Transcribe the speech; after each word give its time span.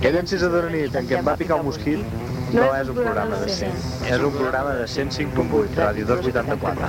Aquella 0.00 0.20
encisa 0.20 0.48
de 0.48 0.60
la 0.64 0.68
nit 0.72 0.94
en 0.96 1.04
què 1.04 1.18
em 1.18 1.26
va 1.28 1.34
picar 1.36 1.58
un 1.60 1.66
mosquit 1.66 2.00
no 2.56 2.68
és 2.72 2.88
un 2.88 2.96
programa 2.96 3.36
de 3.42 3.48
100, 3.52 3.74
és 4.08 4.22
un 4.24 4.32
programa 4.32 4.70
de 4.78 4.86
105.8, 4.88 5.74
Ràdio 5.76 6.06
284. 6.08 6.88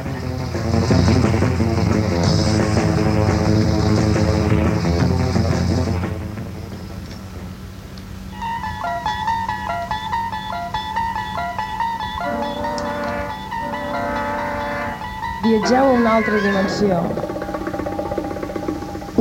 Viatgeu 15.44 15.83
a 15.83 15.91
una 16.00 16.16
altra 16.16 16.40
dimensió. 16.48 17.04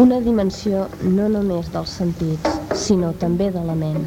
Una 0.01 0.17
dimensió 0.25 0.87
no 1.05 1.27
només 1.29 1.67
dels 1.75 1.91
sentits, 1.99 2.55
sinó 2.83 3.11
també 3.21 3.51
de 3.53 3.61
la 3.67 3.75
ment. 3.77 4.07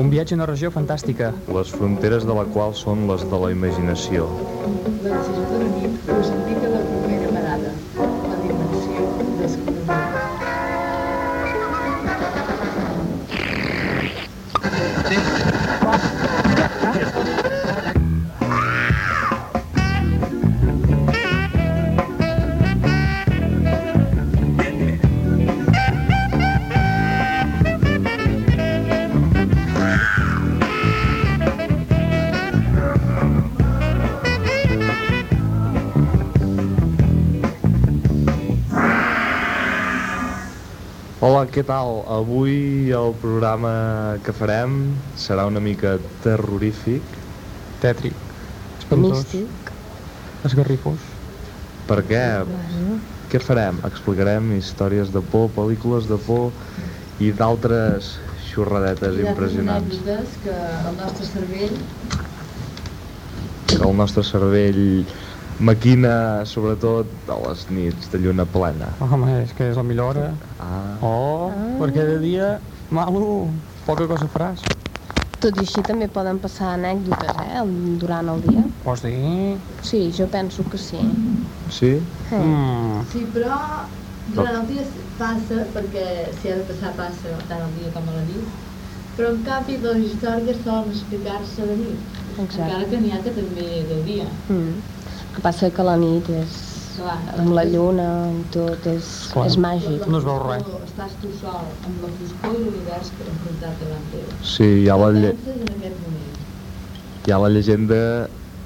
Un 0.00 0.10
viatge 0.10 0.34
a 0.34 0.38
una 0.40 0.48
regió 0.50 0.72
fantàstica. 0.74 1.30
Les 1.54 1.70
fronteres 1.70 2.26
de 2.26 2.34
la 2.34 2.42
qual 2.56 2.74
són 2.74 3.06
les 3.06 3.22
de 3.30 3.38
la 3.44 3.52
imaginació. 3.54 4.26
La 5.04 5.14
decisió 5.14 5.46
de 5.46 5.62
la 5.62 5.68
Hola, 41.38 41.52
què 41.54 41.62
tal? 41.62 42.00
Avui 42.10 42.90
el 42.98 43.12
programa 43.22 43.70
que 44.26 44.32
farem 44.34 44.72
serà 45.14 45.44
una 45.46 45.60
mica 45.62 45.92
terrorífic. 46.24 47.12
Tètric. 47.78 48.16
Espantós. 48.80 49.20
Místic. 49.20 49.70
Esgarrifós. 50.48 51.04
Per 51.86 52.00
què? 52.08 52.24
Què 53.30 53.42
farem? 53.44 53.78
Explicarem 53.86 54.50
històries 54.56 55.14
de 55.14 55.22
por, 55.30 55.46
pel·lícules 55.54 56.10
de 56.10 56.18
por 56.26 56.50
i 57.22 57.30
d'altres 57.30 58.16
xorradetes 58.48 59.14
Hi 59.14 59.28
ha 59.28 59.30
impressionants. 59.30 59.94
anècdotes 59.94 60.34
que 60.42 60.58
el 60.90 60.98
nostre 61.04 61.30
cervell 61.30 61.78
Que 63.70 63.78
el 63.78 63.96
nostre 64.02 64.26
cervell 64.26 64.82
maquina 65.58 66.44
sobretot 66.46 67.06
a 67.28 67.36
les 67.48 67.64
nits 67.70 68.10
de 68.12 68.18
lluna 68.22 68.46
plena. 68.46 68.92
Home, 69.02 69.30
és 69.42 69.52
que 69.54 69.68
és 69.72 69.76
la 69.76 69.82
millor 69.86 70.16
hora. 70.16 70.28
Ah, 70.58 70.98
Oh, 71.02 71.50
perquè 71.80 72.04
de 72.06 72.18
dia, 72.22 72.60
malo, 72.90 73.48
poca 73.86 74.06
cosa 74.06 74.26
faràs. 74.30 74.64
Tot 75.38 75.54
i 75.56 75.62
així 75.62 75.84
també 75.86 76.08
poden 76.10 76.40
passar 76.42 76.72
anècdotes, 76.74 77.36
eh, 77.38 77.58
el- 77.60 77.98
durant 77.98 78.28
el 78.28 78.40
dia. 78.42 78.64
Vols 78.84 79.02
dir? 79.02 79.58
Sí, 79.82 80.10
jo 80.16 80.26
penso 80.26 80.64
que 80.68 80.78
sí. 80.78 80.98
sí? 81.70 81.92
Eh. 82.32 82.36
Mm. 82.42 83.04
Sí, 83.12 83.24
però 83.34 83.58
durant 84.34 84.56
el 84.62 84.66
dia 84.66 84.82
passa, 85.18 85.62
perquè 85.74 86.32
si 86.40 86.48
ha 86.50 86.56
de 86.56 86.64
passar 86.66 86.92
passa 86.96 87.38
tant 87.48 87.62
al 87.62 87.74
dia 87.78 87.90
com 87.94 88.08
a 88.08 88.12
la 88.16 88.22
nit, 88.22 88.48
però 89.16 89.30
en 89.30 89.42
canvi 89.46 89.78
les 89.78 89.98
històries 90.10 90.58
solen 90.64 90.90
explicar-se 90.90 91.66
de 91.66 91.76
nit, 91.76 91.98
Exacte. 92.38 92.62
encara 92.62 92.84
que 92.90 93.00
n'hi 93.00 93.12
ha 93.12 93.22
que 93.22 93.30
també 93.30 93.68
de 93.88 94.02
dia. 94.02 94.26
Mm. 94.48 94.82
Que 95.38 95.42
passa 95.44 95.68
que 95.70 95.84
la 95.86 95.92
nit 95.94 96.26
és... 96.34 96.54
Clar, 96.98 97.12
amb 97.38 97.52
la 97.54 97.62
lluna 97.62 98.04
i 98.34 98.40
tot, 98.50 98.86
és, 98.90 99.06
Clar. 99.30 99.44
és 99.46 99.54
màgic. 99.62 100.00
No 100.10 100.18
es 100.18 100.24
veu 100.26 100.40
res. 100.42 100.64
Estàs 100.82 101.12
tu 101.22 101.28
sol 101.38 101.60
amb 101.86 102.00
la 102.02 102.08
foscor 102.16 102.56
i 102.56 102.62
l'univers 102.64 103.12
que 103.14 103.26
enfrontat 103.30 103.84
davant 103.84 104.08
teu. 104.10 104.24
Sí, 104.42 104.66
hi 104.82 104.88
ha 104.90 104.96
la, 104.98 105.12
lle 105.14 105.30
hi 107.28 107.34
ha 107.36 107.38
la 107.44 107.52
llegenda 107.54 108.00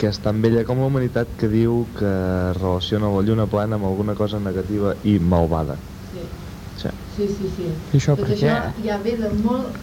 que 0.01 0.09
és 0.09 0.23
tan 0.25 0.41
vella 0.41 0.65
com 0.65 0.81
la 0.81 0.89
humanitat 0.89 1.37
que 1.43 1.53
diu 1.53 1.83
que 1.99 2.15
relaciona 2.57 3.13
la 3.13 3.21
lluna 3.29 3.45
plena 3.53 3.77
amb 3.77 3.91
alguna 3.91 4.17
cosa 4.17 4.41
negativa 4.41 4.97
i 5.05 5.19
malvada. 5.21 5.77
Sí, 6.15 6.25
Sí. 6.81 7.29
sí, 7.37 7.53
sí. 7.59 7.69
I 7.93 7.99
això 8.01 8.17
Tot 8.17 8.25
per 8.25 8.33
això 8.33 8.49
què? 8.49 8.87
ja 8.89 8.97
ve 9.05 9.19
de 9.21 9.29
molt 9.45 9.77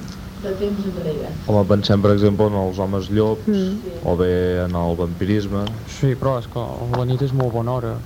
de 0.44 0.52
temps 0.60 0.86
enrere. 0.88 1.32
Home, 1.48 1.66
pensem, 1.68 2.02
per 2.02 2.14
exemple, 2.16 2.48
en 2.48 2.56
els 2.62 2.80
homes 2.80 3.10
llops, 3.12 3.48
Mm. 3.48 4.06
O 4.06 4.16
bé 4.16 4.64
en 4.64 4.76
el 4.76 4.96
vampirisme. 4.96 5.66
Sí, 5.88 6.16
però 6.16 6.38
és 6.40 6.48
que 6.48 6.64
la 6.98 7.06
nit 7.06 7.22
és 7.22 7.34
molt 7.34 7.52
bona 7.54 7.72
hora. 7.72 7.98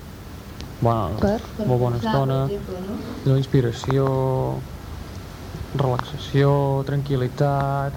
Bona, 0.82 1.10
Per? 1.20 1.40
Per 1.58 1.68
molt 1.68 1.80
bona 1.80 1.98
pensar, 1.98 2.14
estona, 2.14 2.48
Per 2.48 2.56
exemple, 2.56 2.80
no? 3.26 3.38
inspiració, 3.38 4.08
relaxació, 5.78 6.84
tranquil·litat... 6.90 7.94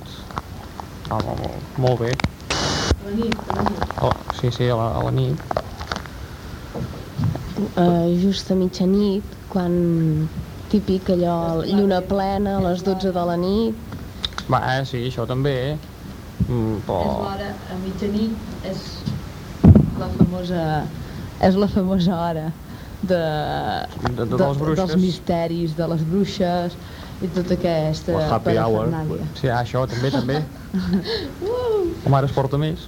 Ah, 1.09 1.21
molt, 1.23 1.41
molt, 1.41 1.79
molt 1.79 2.01
bé. 2.01 2.13
A 2.51 3.09
la 3.09 3.15
nit, 3.17 3.35
a 3.49 3.57
la 3.57 3.63
nit. 3.63 3.99
Oh, 4.03 4.13
sí, 4.41 4.51
sí, 4.51 4.69
a 4.69 4.77
la, 4.77 4.91
a 4.99 5.05
la 5.05 5.11
nit. 5.11 5.41
Uh, 7.77 8.13
just 8.21 8.51
a 8.51 8.55
mitjanit, 8.55 9.25
quan 9.49 10.29
típic 10.69 11.09
allò, 11.15 11.63
lluna 11.65 12.03
plena, 12.05 12.59
a 12.59 12.65
les 12.69 12.83
12 12.85 13.13
de 13.13 13.25
la 13.25 13.37
nit, 13.41 13.96
Va, 14.51 14.61
eh, 14.77 14.85
sí, 14.87 15.01
això 15.09 15.25
també, 15.27 15.53
eh? 15.73 15.77
Mm, 16.47 16.77
És 16.79 16.85
però... 16.87 17.17
l'hora, 17.23 17.49
a 17.73 17.79
mitjanit, 17.83 18.37
és 18.71 18.83
la 19.99 20.09
famosa, 20.15 20.61
és 21.43 21.57
la 21.59 21.67
famosa 21.73 22.15
hora 22.15 22.45
de, 23.03 23.19
De- 23.19 24.27
de 24.27 24.39
les 24.39 24.59
bruixes. 24.61 24.85
dels 24.85 25.03
misteris, 25.03 25.75
de 25.79 25.89
les 25.91 26.05
bruixes 26.07 26.77
i 27.23 27.29
tota 27.33 27.57
aquesta 27.59 28.13
La 28.15 28.29
happy 28.37 28.57
hour. 28.61 28.93
Sí, 29.35 29.49
ah, 29.49 29.63
això 29.65 29.83
també, 29.91 30.11
també. 30.15 30.39
La 32.07 32.13
mare 32.13 32.29
es 32.31 32.35
porta 32.37 32.59
més. 32.61 32.87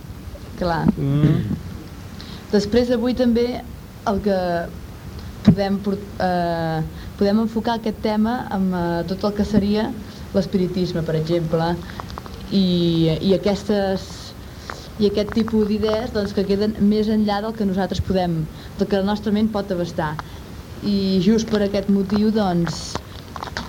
Clar. 0.58 0.84
Mm. 0.96 1.56
Després 2.52 2.90
avui 2.94 3.14
també 3.18 3.46
el 4.08 4.20
que 4.24 4.36
podem, 5.48 5.80
eh, 6.22 6.78
podem 7.18 7.42
enfocar 7.42 7.78
aquest 7.80 7.98
tema 8.04 8.44
amb 8.54 8.74
eh, 8.74 8.84
tot 9.10 9.26
el 9.28 9.34
que 9.36 9.44
seria 9.48 9.88
l'espiritisme, 10.34 11.02
per 11.02 11.16
exemple, 11.16 11.74
i, 12.50 12.64
i 13.20 13.34
aquestes 13.36 14.08
i 14.98 15.06
aquest 15.06 15.30
tipus 15.36 15.68
d'idees 15.68 16.10
doncs, 16.10 16.32
que 16.34 16.42
queden 16.48 16.72
més 16.90 17.06
enllà 17.12 17.38
del 17.44 17.52
que 17.54 17.66
nosaltres 17.68 18.00
podem, 18.02 18.40
del 18.80 18.88
que 18.90 18.98
la 18.98 19.06
nostra 19.06 19.30
ment 19.32 19.46
pot 19.54 19.70
abastar. 19.70 20.16
I 20.82 21.20
just 21.22 21.48
per 21.52 21.60
aquest 21.62 21.88
motiu, 21.90 22.32
doncs, 22.34 22.98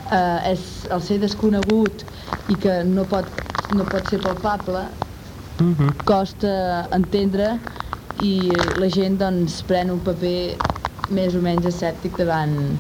eh, 0.10 0.54
és 0.56 0.64
el 0.90 1.02
ser 1.06 1.20
desconegut 1.22 2.02
i 2.50 2.58
que 2.58 2.80
no 2.84 3.06
pot, 3.06 3.30
no 3.70 3.86
pot 3.86 4.06
ser 4.10 4.20
palpable, 4.26 4.88
Mm 5.60 5.76
-hmm. 5.76 5.92
costa 6.06 6.88
entendre 6.96 7.60
i 8.16 8.64
la 8.78 8.88
gent 8.88 9.18
doncs 9.20 9.62
pren 9.64 9.90
un 9.92 10.00
paper 10.00 10.56
més 11.10 11.36
o 11.36 11.42
menys 11.42 11.66
escèptic 11.66 12.16
davant 12.16 12.78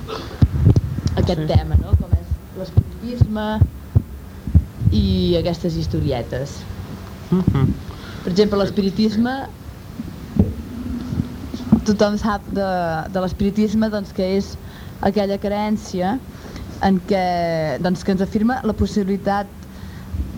aquest 1.16 1.42
Sí. 1.42 1.48
tema, 1.48 1.76
no? 1.76 1.92
Com 2.00 2.10
és 2.14 2.72
l'espiritisme 3.10 3.60
i 4.92 5.36
aquestes 5.38 5.76
historietes. 5.76 6.50
Mm 7.32 7.44
-hmm. 7.44 7.68
Per 8.24 8.32
exemple, 8.32 8.58
l'espiritisme 8.58 9.48
tothom 11.86 12.18
sap 12.18 12.42
de, 12.52 12.70
de 13.14 13.20
l'espiritisme 13.20 13.90
doncs, 13.90 14.12
que 14.12 14.24
és 14.38 14.58
aquella 15.02 15.38
creença 15.38 16.20
en 16.82 17.00
què, 17.08 17.80
doncs, 17.82 18.04
que 18.04 18.12
ens 18.12 18.22
afirma 18.22 18.62
la 18.64 18.74
possibilitat 18.74 19.48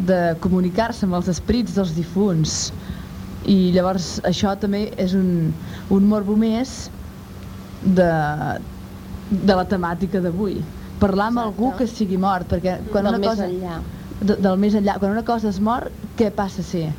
de 0.06 0.36
comunicar-se 0.40 1.06
amb 1.06 1.16
els 1.16 1.28
esprits 1.28 1.74
dels 1.74 1.94
difunts 1.94 2.72
i 3.46 3.72
llavors 3.74 4.22
això 4.24 4.56
també 4.56 4.94
és 4.98 5.14
un, 5.14 5.54
un 5.90 6.04
morbo 6.04 6.36
més 6.36 6.90
de, 7.84 8.12
de 9.32 9.56
la 9.56 9.66
temàtica 9.66 10.22
d'avui 10.22 10.62
parlar 11.02 11.30
amb 11.32 11.40
Exacte. 11.42 11.50
algú 11.50 11.72
que 11.80 11.88
sigui 11.90 12.18
mort 12.22 12.48
perquè 12.52 12.78
quan 12.92 13.08
del 13.08 13.16
una 13.16 13.22
més 13.24 13.30
cosa, 13.34 13.48
enllà. 13.50 13.80
de, 14.22 14.36
del 14.46 14.58
més 14.62 14.76
enllà 14.78 15.00
quan 15.02 15.12
una 15.18 15.24
cosa 15.26 15.50
es 15.50 15.60
mor, 15.60 15.90
què 16.20 16.30
passa 16.36 16.64
ser? 16.64 16.92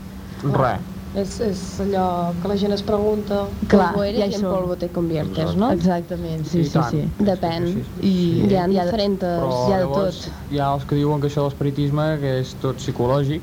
Res. 0.43 0.89
És, 1.13 1.33
és 1.45 1.59
allò 1.85 2.33
que 2.41 2.49
la 2.49 2.55
gent 2.57 2.73
es 2.73 2.81
pregunta 2.89 3.43
Clar, 3.69 3.91
polvo 3.93 4.05
eres 4.09 4.19
ja 4.23 4.27
y 4.27 4.31
hi 4.33 4.35
en 4.39 4.47
polvo 4.49 4.77
te 4.81 4.89
conviertes, 4.89 5.57
no? 5.61 5.69
Exactament, 5.75 6.47
sí, 6.49 6.63
I 6.63 6.65
sí, 6.65 6.73
tant. 6.73 6.89
sí. 6.89 7.03
Depèn. 7.21 7.67
Sí, 7.69 7.83
sí, 7.85 7.91
I 8.01 8.13
sí. 8.15 8.47
Hi 8.49 8.57
ha 8.57 8.65
hi 8.67 8.79
ha- 8.81 8.87
diferents... 8.87 9.21
Però 9.21 9.51
hi 9.69 9.73
ha 9.75 9.77
de 9.77 9.85
llavors 9.85 10.21
tot. 10.25 10.33
hi 10.55 10.59
ha 10.59 10.71
els 10.73 10.87
que 10.89 10.97
diuen 10.97 11.21
que 11.21 11.29
això 11.29 11.45
de 11.45 11.51
l'espiritisme 11.51 12.07
que 12.23 12.33
és 12.41 12.55
tot 12.65 12.81
psicològic, 12.81 13.43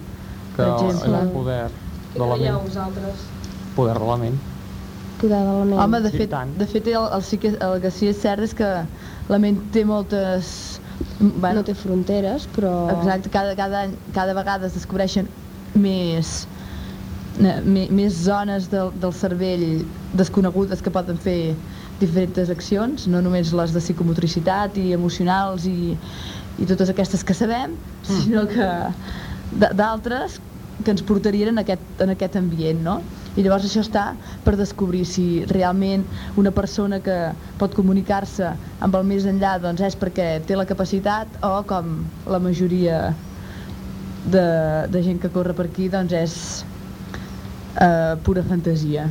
que 0.57 0.65
és 0.89 1.03
el 1.05 1.29
poder 1.35 1.61
Què 1.69 2.17
de 2.17 2.25
la 2.25 2.35
creieu 2.39 2.55
ment. 2.57 2.65
vosaltres? 2.65 3.27
Poder 3.75 3.99
de 4.01 4.07
la 4.09 4.17
ment. 4.17 4.39
Poder 5.19 5.37
de 5.39 5.45
la 5.45 5.65
ment. 5.65 5.79
Home, 5.83 5.99
de 6.01 6.11
fet, 6.11 6.33
de 6.57 6.65
fet 6.65 6.87
el, 6.87 7.07
el, 7.17 7.23
sí 7.27 7.37
que, 7.37 7.53
el 7.59 7.81
que 7.83 7.91
sí 7.91 8.07
és 8.11 8.19
cert 8.23 8.43
és 8.45 8.53
que 8.55 8.69
la 9.29 9.39
ment 9.39 9.59
té 9.75 9.83
moltes, 9.85 10.79
Bueno, 11.19 11.59
no 11.59 11.63
té 11.67 11.73
fronteres, 11.75 12.45
però... 12.55 12.71
Exacte, 12.93 13.29
cada, 13.31 13.53
cada, 13.55 13.81
any, 13.87 13.93
cada 14.15 14.33
vegada 14.35 14.67
es 14.67 14.73
descobreixen 14.75 15.27
més, 15.75 16.45
eh, 17.39 17.59
me- 17.63 17.87
més 17.91 18.15
zones 18.23 18.69
del, 18.71 18.91
del 18.99 19.13
cervell 19.15 19.65
desconegudes 20.15 20.81
que 20.83 20.91
poden 20.95 21.19
fer 21.19 21.55
diferents 21.99 22.49
accions, 22.51 23.07
no 23.11 23.19
només 23.21 23.51
les 23.55 23.73
de 23.75 23.81
psicomotricitat 23.83 24.77
i 24.79 24.93
emocionals 24.95 25.65
i, 25.67 25.95
i 26.59 26.67
totes 26.67 26.91
aquestes 26.95 27.23
que 27.27 27.35
sabem, 27.35 27.75
sinó 28.07 28.45
que 28.47 28.69
d'altres 29.75 30.39
que 30.85 30.91
ens 30.95 31.03
portarien 31.03 31.51
en 31.51 31.59
aquest, 31.65 31.83
en 31.99 32.15
aquest 32.15 32.37
ambient, 32.39 32.79
no? 32.85 33.01
I 33.37 33.43
llavors 33.45 33.65
això 33.67 33.81
està 33.85 34.03
per 34.43 34.55
descobrir 34.57 35.03
si 35.05 35.25
realment 35.51 36.05
una 36.41 36.51
persona 36.51 36.99
que 37.03 37.17
pot 37.59 37.75
comunicar-se 37.77 38.53
amb 38.81 38.95
el 38.99 39.05
més 39.11 39.27
enllà 39.29 39.57
doncs 39.61 39.81
és 39.85 39.97
perquè 40.01 40.29
té 40.47 40.57
la 40.57 40.65
capacitat 40.69 41.37
o 41.45 41.51
com 41.69 41.99
la 42.27 42.39
majoria 42.41 43.13
de, 44.25 44.45
de 44.91 45.03
gent 45.05 45.21
que 45.21 45.29
corre 45.33 45.53
per 45.57 45.67
aquí 45.69 45.87
doncs 45.93 46.13
és 46.17 46.33
eh, 47.79 48.15
pura 48.25 48.43
fantasia. 48.43 49.07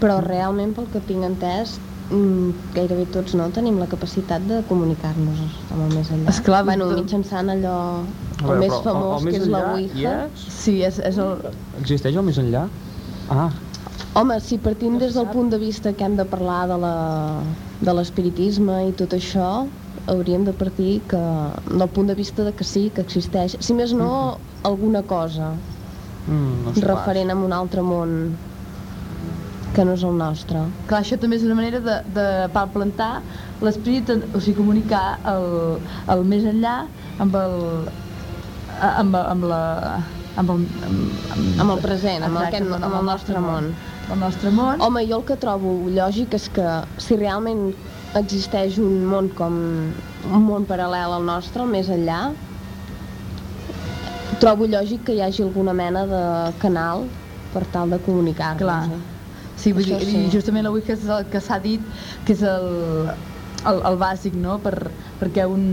Però 0.00 0.20
realment, 0.22 0.72
pel 0.76 0.86
que 0.92 1.00
tinc 1.02 1.26
entès, 1.26 1.74
mm, 2.14 2.70
gairebé 2.76 3.04
tots 3.12 3.34
no 3.38 3.48
tenim 3.54 3.76
la 3.82 3.88
capacitat 3.90 4.46
de 4.46 4.62
comunicar-nos 4.68 5.42
amb 5.74 5.80
el 5.88 5.92
més 5.98 6.10
enllà. 6.14 6.30
Esclar, 6.30 6.62
bueno, 6.68 6.88
tu- 6.92 7.02
mitjançant 7.02 7.50
allò 7.50 7.76
el 8.04 8.46
veure, 8.46 8.58
més 8.62 8.72
però 8.72 8.78
el- 8.78 8.84
famós, 8.88 9.18
el 9.18 9.24
més 9.28 9.34
que 9.36 9.42
és 9.42 9.48
la 9.52 9.62
Ouija. 9.74 10.16
és? 10.30 10.46
Sí, 10.62 10.78
és, 10.86 10.98
és 11.10 11.18
el... 11.18 11.34
Existeix 11.82 12.16
el 12.16 12.26
més 12.30 12.38
enllà? 12.42 12.66
Ah, 13.30 13.50
Home, 14.14 14.36
si 14.40 14.58
partim 14.62 14.98
des 14.98 15.14
del 15.14 15.26
punt 15.32 15.48
de 15.50 15.58
vista 15.58 15.92
que 15.92 16.04
hem 16.04 16.14
de 16.16 16.24
parlar 16.24 16.68
de 16.68 16.76
la- 16.78 17.42
de 17.80 17.92
l'espiritisme 17.92 18.88
i 18.88 18.92
tot 18.92 19.10
això, 19.12 19.66
hauríem 20.06 20.44
de 20.44 20.52
partir 20.52 21.00
que, 21.08 21.20
del 21.68 21.88
punt 21.88 22.06
de 22.06 22.14
vista 22.14 22.44
de 22.44 22.52
que 22.52 22.64
sí, 22.64 22.90
que 22.94 23.00
existeix. 23.02 23.56
Si 23.60 23.74
més 23.74 23.92
no, 23.92 24.38
alguna 24.62 25.02
cosa 25.02 25.54
mm, 26.28 26.64
no 26.64 26.74
sé 26.74 26.80
referent 26.86 27.30
a 27.30 27.34
un 27.34 27.52
altre 27.52 27.82
món 27.82 28.36
que 29.74 29.84
no 29.84 29.92
és 29.94 30.02
el 30.04 30.16
nostre. 30.16 30.60
Clar, 30.86 31.00
això 31.02 31.18
també 31.18 31.36
és 31.36 31.42
una 31.42 31.56
manera 31.58 31.80
de, 31.80 31.96
de 32.14 32.48
palplantar 32.54 33.22
l'esperit, 33.60 34.08
o 34.34 34.40
sigui, 34.40 34.54
comunicar 34.60 35.18
el, 35.26 35.80
el 36.14 36.24
més 36.24 36.44
enllà 36.44 36.86
amb 37.18 37.34
el... 37.34 37.88
amb, 38.80 39.16
amb 39.16 39.44
la... 39.50 39.62
amb 40.40 40.50
el, 40.54 40.62
amb, 40.86 41.60
Amb 41.62 41.74
el 41.76 41.82
present, 41.82 42.24
amb, 42.26 42.38
Exacte, 42.40 42.62
aquest, 42.62 42.86
amb 42.88 42.98
el 42.98 43.04
nostre 43.06 43.42
món. 43.42 43.70
El 44.10 44.18
nostre 44.20 44.50
món. 44.54 44.82
Home, 44.84 45.04
jo 45.08 45.20
el 45.20 45.26
que 45.28 45.36
trobo 45.40 45.74
lògic 45.94 46.34
és 46.36 46.48
que 46.54 46.66
si 47.00 47.18
realment 47.20 47.68
existeix 48.18 48.78
un 48.82 49.04
món 49.10 49.30
com 49.38 49.54
un 50.30 50.44
món 50.48 50.66
paral·lel 50.68 51.16
al 51.16 51.24
nostre, 51.26 51.64
el 51.64 51.72
més 51.72 51.90
enllà, 51.92 52.20
trobo 54.42 54.68
lògic 54.70 55.06
que 55.06 55.16
hi 55.16 55.22
hagi 55.24 55.44
alguna 55.46 55.74
mena 55.76 56.04
de 56.10 56.22
canal 56.62 57.06
per 57.54 57.64
tal 57.72 57.94
de 57.94 58.00
comunicar-nos. 58.04 58.62
Clar. 58.66 58.84
eh? 58.90 59.02
Sí, 59.56 59.72
vull 59.72 59.86
dir, 59.86 60.00
sí. 60.02 60.26
justament 60.32 60.66
avui 60.66 60.82
que 60.84 60.96
és 60.96 61.06
el 61.08 61.26
que 61.30 61.40
s'ha 61.40 61.60
dit 61.62 61.82
que 62.26 62.34
és 62.34 62.42
el, 62.42 62.66
el, 63.70 63.82
el 63.90 63.98
bàsic, 64.00 64.34
no? 64.36 64.58
Per, 64.64 64.74
perquè 65.20 65.46
un, 65.48 65.64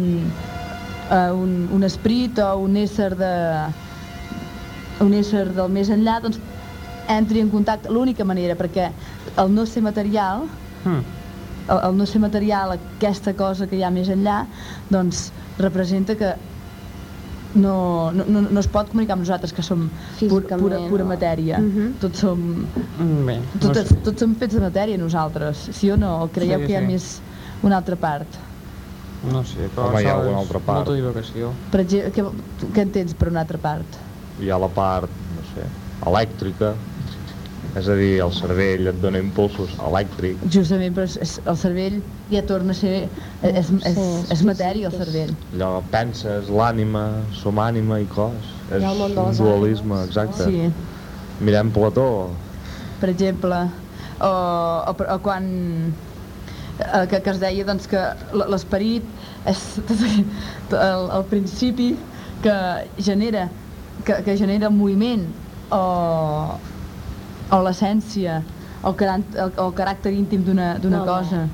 uh, 1.10 1.32
un, 1.34 1.56
un 1.74 1.88
esperit 1.88 2.40
o 2.46 2.52
un 2.62 2.78
ésser 2.80 3.10
de 3.18 3.32
un 5.02 5.14
ésser 5.18 5.48
del 5.56 5.70
més 5.74 5.90
enllà 5.90 6.20
doncs 6.24 6.40
entri 7.12 7.42
en 7.42 7.50
contacte, 7.52 7.90
l'única 7.92 8.24
manera 8.26 8.56
perquè 8.56 8.92
el 9.42 9.54
no 9.54 9.66
ser 9.66 9.82
material 9.84 10.48
Hmm. 10.84 11.02
el, 11.70 11.78
el 11.92 11.96
no 11.98 12.06
ser 12.10 12.20
material, 12.24 12.72
aquesta 12.74 13.36
cosa 13.38 13.68
que 13.70 13.76
hi 13.78 13.84
ha 13.86 13.92
més 13.94 14.08
enllà, 14.10 14.48
doncs 14.90 15.28
representa 15.60 16.16
que 16.18 16.32
no, 17.54 18.12
no, 18.16 18.24
no, 18.26 18.42
no 18.50 18.60
es 18.64 18.68
pot 18.72 18.90
comunicar 18.90 19.14
amb 19.14 19.22
nosaltres, 19.26 19.52
que 19.54 19.62
som 19.62 19.84
pur, 20.22 20.40
pura, 20.48 20.80
pura 20.90 21.06
matèria. 21.06 21.60
Mhm. 21.60 21.98
Tots 22.02 22.20
som 22.24 22.40
Mm, 22.98 23.26
Bé, 23.28 23.36
no 23.38 23.60
tots, 23.60 23.80
sé. 23.90 23.96
tots 24.04 24.20
som 24.20 24.34
fets 24.36 24.56
de 24.56 24.62
matèria 24.62 24.98
nosaltres, 24.98 25.70
sí 25.74 25.90
o 25.92 25.98
no? 25.98 26.24
O 26.24 26.28
creieu 26.30 26.60
Sí, 26.62 26.66
que 26.66 26.72
hi 26.72 26.76
ha 26.76 26.82
sí. 26.82 26.86
més 26.88 27.22
una 27.64 27.78
altra 27.78 27.96
part? 27.96 28.28
No 29.32 29.44
sé, 29.46 29.68
però 29.76 29.90
Home, 29.90 30.02
hi 30.02 30.06
ha 30.08 30.16
alguna 30.16 30.40
altra 30.40 30.60
part. 30.60 30.78
Molta 30.88 30.94
divagació. 30.98 31.52
Per 31.72 31.82
exemple, 31.82 32.12
què, 32.12 32.72
què 32.74 32.82
entens 32.82 33.14
per 33.14 33.30
una 33.30 33.42
altra 33.42 33.58
part? 33.60 33.86
Hi 34.42 34.50
ha 34.50 34.58
la 34.62 34.70
part, 34.74 35.12
no 35.36 35.44
sé, 35.52 35.68
elèctrica, 36.10 36.74
és 37.78 37.88
a 37.88 37.96
dir, 37.96 38.16
el 38.26 38.32
cervell 38.36 38.90
et 38.90 38.98
dona 39.04 39.22
impulsos 39.22 39.76
elèctrics, 39.80 40.48
Justament, 40.52 40.96
però 40.98 41.06
és, 41.08 41.18
és, 41.22 41.36
el 41.48 41.60
cervell 41.62 42.00
ja 42.32 42.42
torna 42.50 42.74
a 42.74 42.80
ser... 42.80 42.96
És, 43.48 43.70
és, 43.88 44.00
és 44.34 44.44
matèria, 44.48 44.90
el 44.90 44.98
cervell. 44.98 45.36
allò 45.54 45.70
penses, 45.94 46.50
l'ànima, 46.50 47.06
som 47.38 47.62
ànima 47.62 48.02
i 48.02 48.10
cos, 48.10 48.50
és 48.74 48.86
un 48.86 49.38
dualisme, 49.38 50.02
ànimes, 50.02 50.10
exacte. 50.10 50.50
Sí, 50.50 50.72
Mirem 51.42 51.70
Plató, 51.74 52.10
per 53.02 53.10
exemple, 53.10 53.58
o, 54.22 54.30
o, 54.30 54.94
o 54.94 55.18
quan 55.26 55.48
eh, 55.90 57.08
que, 57.10 57.22
que 57.22 57.34
es 57.34 57.40
deia 57.42 57.66
doncs, 57.66 57.88
que 57.90 58.04
l'esperit 58.52 59.08
és 59.50 59.64
el, 60.78 61.08
el 61.10 61.26
principi 61.32 61.96
que 62.46 62.56
genera 63.02 63.48
que, 64.06 64.24
que 64.26 64.38
genera 64.38 64.70
moviment 64.70 65.28
o, 65.72 65.84
o 67.52 67.62
l'essència 67.66 68.42
o 68.82 68.94
el, 68.98 69.26
el, 69.38 69.52
el 69.52 69.74
caràcter 69.78 70.14
íntim 70.18 70.44
d'una 70.46 71.04
cosa. 71.06 71.46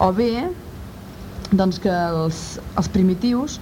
o 0.00 0.10
bé 0.12 0.48
doncs 1.52 1.78
que 1.78 1.92
els, 1.92 2.44
els 2.74 2.88
primitius 2.88 3.58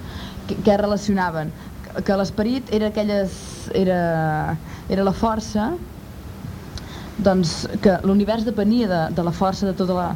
que, 0.47 0.55
que 0.63 0.77
relacionaven 0.79 1.51
que, 1.83 2.03
que 2.07 2.17
l'esperit 2.17 2.71
era 2.73 2.89
aquelles 2.93 3.35
era, 3.75 4.57
era 4.89 5.03
la 5.03 5.13
força 5.13 5.73
doncs 7.23 7.67
que 7.83 7.99
l'univers 8.07 8.47
depenia 8.47 8.87
de, 8.89 9.01
de 9.13 9.27
la 9.27 9.35
força 9.35 9.67
de 9.67 9.75
tota 9.77 9.93
la 9.99 10.09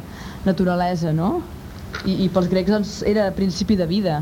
naturalesa 0.48 1.12
no? 1.12 1.38
I, 2.04 2.24
i 2.24 2.32
pels 2.32 2.48
grecs 2.50 2.70
doncs, 2.70 2.90
era 3.08 3.30
principi 3.34 3.74
de 3.74 3.86
vida. 3.88 4.18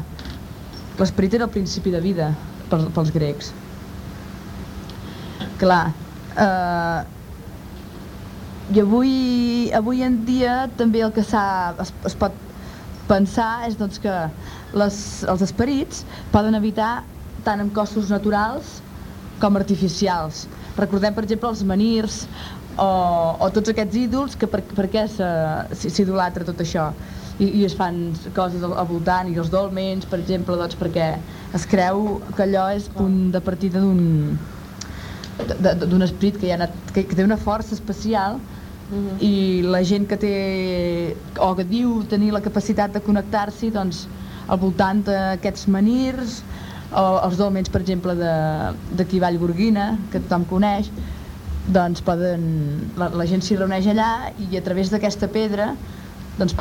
L'esperit 1.00 1.34
era 1.34 1.44
el 1.48 1.50
principi 1.52 1.90
de 1.92 2.00
vida 2.00 2.28
pels, 2.70 2.88
pels 2.96 3.12
grecs 3.14 3.52
clar 5.60 5.84
eh, 6.36 7.04
i 8.74 8.82
avui, 8.82 9.12
avui 9.78 10.02
en 10.02 10.18
dia 10.26 10.64
també 10.78 11.04
el 11.06 11.12
que 11.14 11.22
es, 11.22 11.92
es 12.10 12.16
pot 12.18 12.34
pensar 13.06 13.68
és 13.68 13.76
doncs, 13.78 14.00
que 14.02 14.14
les, 14.74 14.96
els 15.30 15.44
esperits 15.46 16.02
poden 16.32 16.58
habitar 16.58 17.04
tant 17.46 17.62
en 17.62 17.70
cossos 17.70 18.10
naturals 18.10 18.80
com 19.38 19.54
artificials. 19.58 20.46
Recordem, 20.76 21.14
per 21.14 21.22
exemple, 21.22 21.52
els 21.52 21.62
menirs 21.68 22.24
o, 22.76 22.88
o 23.38 23.50
tots 23.54 23.70
aquests 23.70 24.00
ídols 24.02 24.34
que 24.36 24.48
per, 24.50 24.64
per 24.74 24.88
què 24.90 25.06
s'idolatra 25.06 26.44
tot 26.48 26.60
això 26.64 26.90
I, 27.38 27.50
i 27.60 27.64
es 27.68 27.76
fan 27.76 28.16
coses 28.36 28.64
al, 28.64 28.74
al 28.80 28.88
voltant 28.88 29.30
i 29.30 29.36
els 29.38 29.52
dolmens, 29.52 30.08
per 30.08 30.18
exemple, 30.22 30.56
doncs 30.58 30.76
perquè 30.80 31.12
es 31.56 31.64
creu 31.70 32.20
que 32.36 32.44
allò 32.46 32.66
és 32.76 32.86
punt 32.92 33.30
de 33.34 33.40
partida 33.40 33.80
d'un 33.80 34.36
d'un 35.90 36.02
esperit 36.02 36.38
que, 36.40 36.46
hi 36.48 36.52
ha 36.54 36.56
anat, 36.56 36.72
que, 36.94 37.02
que 37.04 37.16
té 37.18 37.24
una 37.24 37.36
força 37.36 37.74
especial 37.76 38.38
i 39.20 39.62
la 39.66 39.82
gent 39.84 40.06
que 40.08 40.16
té 40.16 40.34
o 41.42 41.50
que 41.58 41.64
diu 41.66 42.04
tenir 42.08 42.30
la 42.32 42.40
capacitat 42.40 42.92
de 42.94 43.02
connectar-s'hi 43.02 43.70
doncs 43.74 44.04
al 44.48 44.60
voltant 44.62 45.02
d'aquests 45.08 45.66
menirs 45.74 46.38
o 46.94 47.04
els 47.26 47.36
dolmens 47.36 47.68
per 47.68 47.80
exemple 47.82 48.14
d'aquí 48.16 49.18
Vallgorguina 49.20 49.96
que 50.12 50.20
tothom 50.22 50.46
coneix 50.48 50.88
doncs 51.66 52.00
poden, 52.06 52.46
la, 52.96 53.08
la 53.10 53.26
gent 53.26 53.42
s'hi 53.42 53.58
reuneix 53.58 53.88
allà 53.90 54.30
i 54.38 54.56
a 54.56 54.62
través 54.62 54.92
d'aquesta 54.94 55.26
pedra 55.34 55.72
doncs 56.38 56.54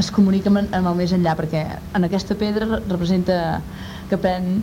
es 0.00 0.08
comunica 0.10 0.48
amb, 0.50 0.64
amb 0.72 0.88
el 0.88 0.96
més 1.04 1.12
enllà 1.12 1.36
perquè 1.38 1.66
en 1.94 2.08
aquesta 2.08 2.34
pedra 2.40 2.64
re- 2.70 2.80
representa 2.88 3.36
que 4.12 4.18
pren 4.20 4.60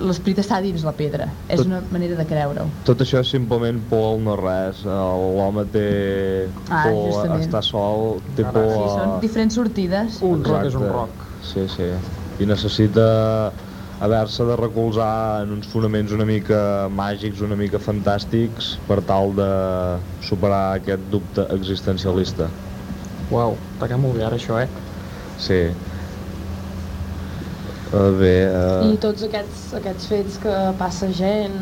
l'esperit 0.00 0.38
està 0.40 0.58
dins 0.64 0.82
la 0.86 0.94
pedra 0.96 1.26
és 1.52 1.60
Tot- 1.60 1.68
una 1.68 1.82
manera 1.92 2.16
de 2.18 2.24
creure-ho 2.28 2.66
tot 2.88 3.02
això 3.04 3.20
és 3.20 3.30
simplement 3.34 3.82
por 3.90 4.06
al 4.14 4.22
no 4.24 4.34
res, 4.40 4.80
l'home 4.88 5.66
té 5.74 5.84
Ah, 6.70 6.86
por 6.88 6.96
a 6.96 7.04
justament. 7.10 7.44
estar 7.44 7.62
sol, 7.66 8.18
té 8.34 8.42
Ara, 8.46 8.52
por 8.56 8.72
sí, 8.72 8.80
a... 8.80 8.90
són 8.96 9.14
diferents 9.22 9.54
sortides 9.60 10.18
Un 10.24 10.42
rock 10.44 10.66
és 10.70 10.74
un 10.80 10.88
rock. 10.88 11.24
Sí, 11.44 11.66
sí. 11.68 11.90
I 12.40 12.46
necessita 12.48 13.04
haver-se 14.04 14.44
de 14.48 14.56
recolzar 14.58 15.42
en 15.44 15.52
uns 15.54 15.68
fonaments 15.70 16.12
una 16.12 16.24
mica 16.26 16.88
màgics, 16.90 17.40
una 17.44 17.56
mica 17.56 17.78
fantàstics, 17.78 18.74
per 18.88 19.00
tal 19.06 19.34
de 19.36 19.50
superar 20.24 20.64
aquest 20.80 21.04
dubte 21.12 21.44
existencialista. 21.54 22.48
Uau, 23.30 23.54
està 23.76 23.86
quedat 23.86 24.00
molt 24.02 24.16
bé 24.18 24.24
ara 24.26 24.40
això, 24.40 24.58
eh? 24.64 24.68
Sí. 25.38 25.60
Uh, 27.94 28.10
bé, 28.18 28.36
I 28.82 28.94
uh, 28.94 28.98
tots 28.98 29.22
aquests, 29.22 29.68
aquests 29.78 30.06
fets 30.10 30.38
que 30.42 30.54
passa 30.80 31.06
gent 31.14 31.54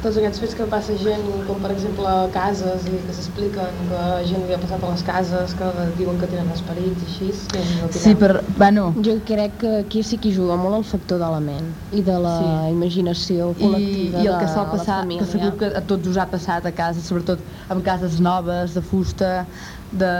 tots 0.00 0.16
aquests 0.16 0.40
fets 0.40 0.54
que 0.56 0.64
passa 0.72 0.94
gent, 0.96 1.26
com 1.44 1.58
per 1.60 1.70
exemple 1.74 2.12
cases 2.32 2.86
i 2.88 2.94
que 3.04 3.12
s'expliquen 3.12 3.80
que 3.90 4.04
gent 4.30 4.46
li 4.48 4.54
ha 4.56 4.60
passat 4.62 4.80
a 4.86 4.92
les 4.94 5.02
cases, 5.04 5.52
que 5.58 5.68
diuen 5.98 6.16
que 6.22 6.28
tenen 6.30 6.48
esperits 6.54 7.04
i 7.04 7.08
així. 7.10 7.28
en 7.60 7.66
opineu? 7.84 7.98
Sí, 8.06 8.14
per... 8.22 8.30
Bueno, 8.56 8.86
Jo 9.04 9.18
crec 9.28 9.58
que 9.60 9.72
aquí 9.82 10.02
sí 10.02 10.16
que 10.16 10.30
hi 10.30 10.36
juga 10.38 10.56
molt 10.56 10.78
el 10.78 10.86
factor 10.88 11.20
de 11.20 11.28
la 11.34 11.40
ment 11.44 11.68
i 11.92 12.00
de 12.06 12.16
la 12.24 12.32
Sí. 12.38 12.72
imaginació 12.72 13.50
i, 13.52 13.60
col·lectiva 13.60 14.24
i 14.24 14.30
el 14.32 14.38
que 14.40 14.48
sol 14.54 14.70
passar, 14.72 15.02
que 15.12 15.28
segur 15.34 15.52
que 15.60 15.68
a 15.82 15.84
tots 15.92 16.08
us 16.14 16.16
ha 16.16 16.26
passat 16.32 16.64
a 16.64 16.72
casa, 16.72 17.04
sobretot 17.04 17.44
amb 17.68 17.84
cases 17.84 18.16
noves, 18.24 18.72
de 18.78 18.80
fusta, 18.80 19.44
de 19.92 20.10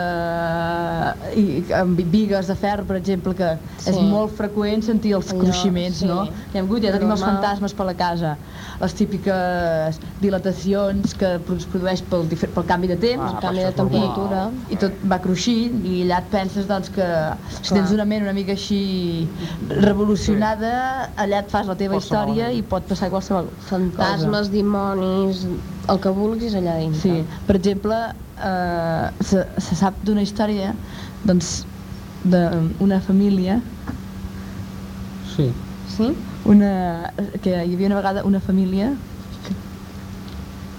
i, 1.38 1.44
amb 1.78 2.00
vigues 2.10 2.48
de 2.50 2.56
ferro, 2.58 2.84
per 2.88 2.96
exemple, 2.98 3.34
que 3.38 3.50
és 3.86 3.94
Sí. 3.94 4.02
molt 4.02 4.32
freqüent 4.34 4.82
sentir 4.82 5.12
els 5.14 5.30
Allò, 5.30 5.44
cruiximents, 5.44 5.98
sí. 6.00 6.06
no? 6.06 6.24
Hem 6.52 6.64
hagut, 6.66 6.82
ja 6.82 6.90
tenim 6.92 7.10
els 7.14 7.22
fantasmes 7.22 7.74
per 7.74 7.86
la 7.86 7.94
casa, 7.94 8.36
les 8.80 8.94
típiques 8.98 10.00
dilatacions 10.20 11.14
que 11.14 11.34
es 11.56 11.66
produeix 11.70 12.02
pel, 12.02 12.26
pel 12.28 12.64
canvi 12.66 12.88
de 12.88 12.96
temps, 12.96 13.22
Ah, 13.36 13.38
canvi 13.40 13.60
de 13.62 13.68
és 13.68 13.74
temperatura. 13.74 14.50
i 14.70 14.76
tot 14.76 14.92
va 15.04 15.20
cruixint 15.20 15.84
i 15.86 16.02
allà 16.02 16.18
et 16.24 16.30
penses 16.30 16.66
doncs, 16.66 16.90
que 16.90 17.06
si 17.62 17.72
tens 17.74 17.92
una 17.92 18.04
ment 18.04 18.22
una 18.22 18.32
mica 18.32 18.52
així 18.52 19.28
revolucionada 19.68 21.12
allà 21.16 21.40
et 21.44 21.50
fas 21.50 21.66
la 21.66 21.76
teva 21.76 21.94
Qualsevol 21.94 22.28
història 22.34 22.50
i 22.52 22.62
pot 22.62 22.86
passar 22.88 23.10
qualsevol 23.10 23.50
Fantasmes, 23.68 24.50
dimonis, 24.50 25.46
el 25.88 25.98
que 26.00 26.08
vulguis 26.10 26.54
allà 26.54 26.76
dintre. 26.78 27.00
Sí, 27.00 27.24
per 27.46 27.56
exemple, 27.56 27.96
eh, 28.42 29.11
se, 29.20 29.44
se 29.59 29.76
sap 29.76 29.94
d'una 30.04 30.23
història 30.23 30.75
doncs, 31.25 31.64
d'una 32.25 33.00
família 33.00 33.61
Sí. 35.37 35.50
Sí? 35.97 36.11
una, 36.44 37.12
que 37.42 37.50
hi 37.64 37.75
havia 37.75 37.87
una 37.87 37.97
vegada 38.00 38.25
una 38.25 38.40
família 38.40 38.92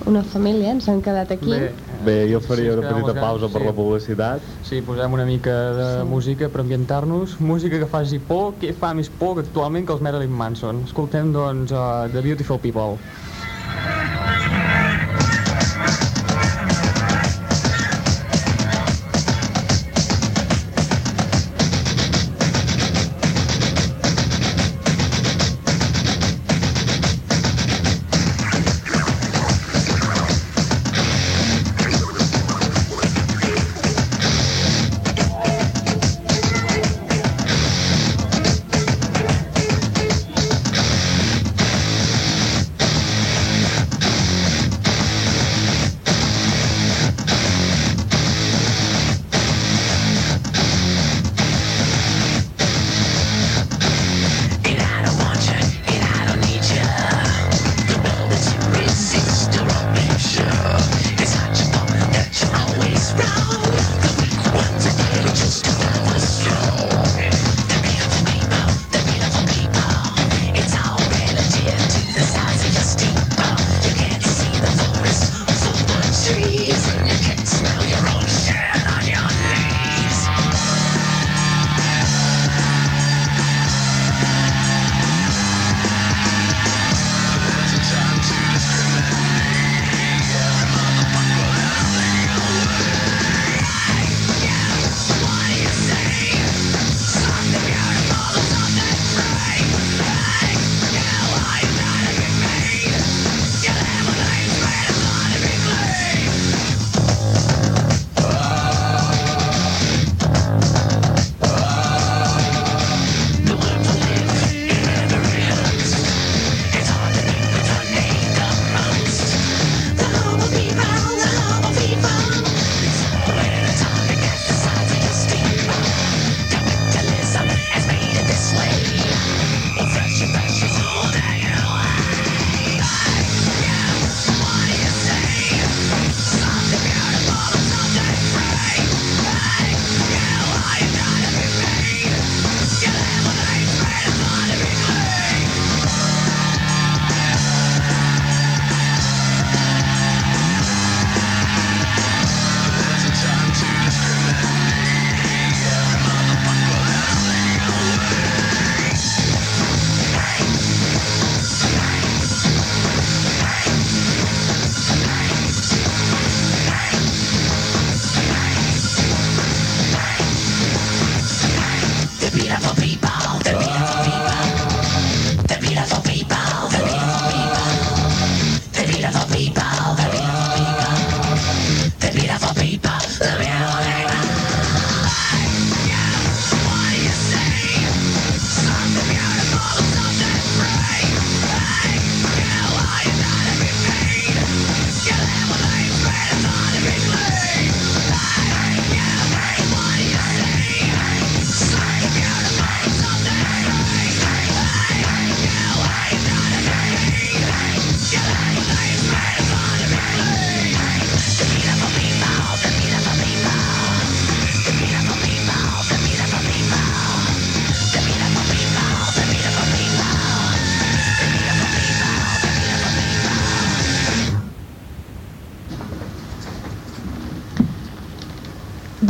Una 0.10 0.24
família, 0.26 0.72
ens 0.74 0.88
han 0.90 0.98
quedat 1.06 1.30
aquí. 1.32 1.52
Bé, 1.52 1.68
Bé, 2.04 2.16
jo 2.32 2.40
faria 2.42 2.72
Sí, 2.72 2.78
una 2.80 2.90
petita 2.90 3.14
pausa 3.22 3.46
grans, 3.46 3.54
per 3.54 3.62
sí. 3.62 3.68
la 3.68 3.74
publicitat. 3.78 4.48
Sí, 4.66 4.80
posem 4.82 5.14
una 5.14 5.26
mica 5.28 5.54
de 5.78 5.86
Sí. 6.02 6.08
música 6.10 6.50
per 6.50 6.62
ambientar-nos. 6.64 7.36
Música 7.40 7.78
que 7.78 7.86
faci 7.86 8.18
por, 8.18 8.56
que 8.58 8.74
fa 8.74 8.96
més 8.98 9.10
por 9.10 9.36
que 9.36 9.42
actualment 9.46 9.86
que 9.86 9.94
els 9.94 10.02
Marilyn 10.02 10.32
Manson. 10.34 10.82
Escoltem, 10.88 11.30
doncs, 11.32 11.72
uh, 11.72 12.10
The 12.12 12.22
Beautiful 12.26 12.58
People. 12.60 12.98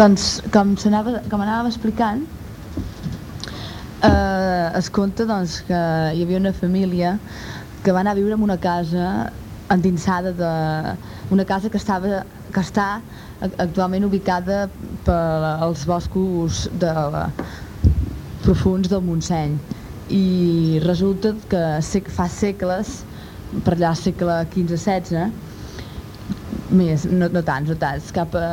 Doncs, 0.01 0.39
com, 0.49 0.71
com 1.29 1.41
anàvem 1.43 1.67
explicant, 1.69 2.21
eh, 4.01 4.69
es 4.79 4.87
conta 4.89 5.27
doncs, 5.29 5.59
que 5.67 5.81
hi 6.15 6.23
havia 6.23 6.39
una 6.39 6.53
família 6.57 7.11
que 7.83 7.93
va 7.93 8.01
anar 8.01 8.15
a 8.15 8.17
viure 8.17 8.33
en 8.33 8.41
una 8.41 8.57
casa 8.63 9.11
endinsada 9.69 10.31
de 10.39 10.49
una 11.29 11.45
casa 11.45 11.69
que 11.69 11.77
estava 11.77 12.23
que 12.55 12.63
està 12.65 12.87
actualment 13.45 14.07
ubicada 14.09 14.63
pels 15.05 15.85
boscos 15.91 16.63
de, 16.81 16.95
profuns 18.41 18.89
del 18.89 19.05
Montseny. 19.05 19.53
I 20.09 20.81
resulta 20.87 21.35
que 21.53 21.63
fa 22.17 22.25
segles 22.41 23.03
per 23.61 23.77
allà 23.77 23.93
segle 24.01 24.41
XV-XVI 24.49 25.29
més, 26.71 27.05
no, 27.09 27.29
no 27.31 27.43
tants, 27.45 27.69
no 27.71 27.77
tants. 27.79 28.11
Cap 28.15 28.35
a, 28.37 28.45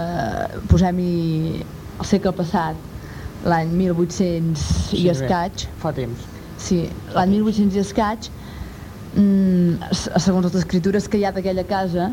posem-hi 0.70 1.62
el 1.98 2.06
segle 2.06 2.32
passat 2.36 2.86
l'any 3.48 3.70
1800 3.78 4.62
sí, 4.90 5.02
i 5.02 5.10
escaig. 5.12 5.68
fa 5.82 5.92
temps. 5.94 6.26
Sí, 6.58 6.82
l'any 7.14 7.36
1800 7.36 7.76
i 7.78 7.82
escaig 7.84 8.30
mm, 9.14 9.92
segons 10.18 10.48
les 10.48 10.58
escritures 10.62 11.06
que 11.08 11.20
hi 11.20 11.26
ha 11.28 11.32
d'aquella 11.34 11.64
casa 11.68 12.10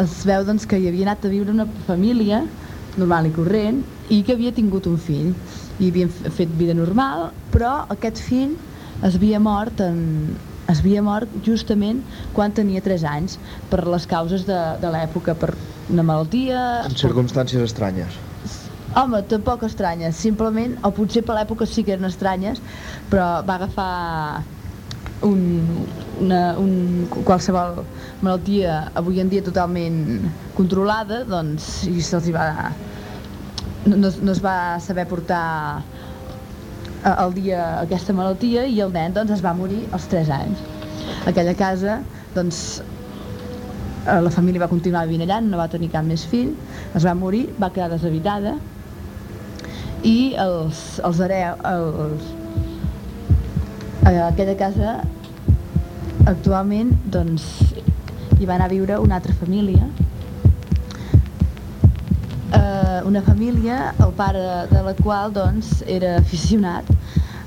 es 0.00 0.20
veu 0.28 0.44
doncs, 0.46 0.66
que 0.68 0.78
hi 0.78 0.88
havia 0.90 1.08
anat 1.08 1.24
a 1.24 1.32
viure 1.32 1.50
una 1.50 1.66
família 1.88 2.44
normal 3.00 3.26
i 3.30 3.32
corrent 3.34 3.80
i 4.12 4.20
que 4.26 4.36
havia 4.36 4.52
tingut 4.54 4.86
un 4.90 4.98
fill. 5.00 5.32
I 5.80 5.88
havien 5.88 6.10
fet 6.12 6.52
vida 6.60 6.76
normal 6.76 7.30
però 7.54 7.80
aquest 7.96 8.20
fill 8.22 8.54
es 9.06 9.16
havia 9.16 9.40
mort 9.40 9.80
en, 9.80 10.36
es 10.70 10.80
havia 10.82 11.02
mort 11.02 11.32
justament 11.46 12.02
quan 12.36 12.54
tenia 12.54 12.82
3 12.84 13.04
anys 13.10 13.36
per 13.70 13.82
les 13.88 14.06
causes 14.10 14.46
de, 14.48 14.58
de 14.82 14.92
l'època 14.94 15.34
per 15.38 15.54
una 15.90 16.04
malaltia 16.06 16.60
en 16.86 16.96
circumstàncies 16.98 17.64
estranyes. 17.66 18.18
Home, 18.98 19.20
tampoc 19.30 19.62
estranyes, 19.66 20.16
simplement, 20.18 20.74
o 20.82 20.90
potser 20.94 21.22
per 21.26 21.36
l'època 21.38 21.66
sí 21.66 21.84
que 21.86 21.94
eren 21.94 22.08
estranyes, 22.08 22.58
però 23.10 23.28
va 23.46 23.60
agafar 23.60 24.42
un, 25.26 25.42
una, 26.18 26.40
un, 26.58 27.06
qualsevol 27.26 27.84
malaltia 28.24 28.80
avui 28.98 29.20
en 29.22 29.30
dia 29.30 29.44
totalment 29.46 30.00
controlada, 30.56 31.24
doncs, 31.28 31.84
i 31.90 32.02
se'ls 32.02 32.30
va... 32.34 32.48
No, 33.86 33.96
no 33.96 34.32
es 34.34 34.42
va 34.44 34.76
saber 34.82 35.06
portar 35.08 35.44
al 37.04 37.32
dia 37.34 37.80
aquesta 37.80 38.12
malaltia 38.16 38.66
i 38.68 38.80
el 38.84 38.92
nen 38.92 39.14
doncs, 39.16 39.32
es 39.38 39.44
va 39.44 39.54
morir 39.56 39.86
als 39.92 40.08
3 40.12 40.30
anys. 40.36 40.64
Aquella 41.28 41.54
casa, 41.56 42.00
doncs, 42.34 42.82
la 44.06 44.32
família 44.32 44.62
va 44.62 44.68
continuar 44.68 45.06
vivint 45.08 45.26
allà, 45.26 45.40
no 45.44 45.60
va 45.60 45.68
tenir 45.68 45.90
cap 45.92 46.04
més 46.04 46.24
fill, 46.28 46.52
es 46.96 47.04
va 47.04 47.14
morir, 47.14 47.46
va 47.60 47.70
quedar 47.72 47.90
deshabitada 47.92 48.56
i 50.06 50.32
els, 50.40 51.00
els 51.04 51.20
hereu, 51.20 51.58
els, 51.68 52.28
a 54.08 54.14
aquella 54.30 54.56
casa 54.56 55.00
actualment 56.30 56.94
doncs, 57.12 57.44
hi 58.40 58.48
va 58.48 58.56
anar 58.56 58.70
a 58.70 58.72
viure 58.72 58.96
una 59.00 59.18
altra 59.20 59.36
família 59.36 59.84
eh, 62.90 63.00
una 63.06 63.22
família, 63.22 63.94
el 64.02 64.12
pare 64.18 64.42
de 64.70 64.82
la 64.82 64.94
qual 64.98 65.32
doncs, 65.32 65.80
era 65.86 66.16
aficionat 66.18 66.88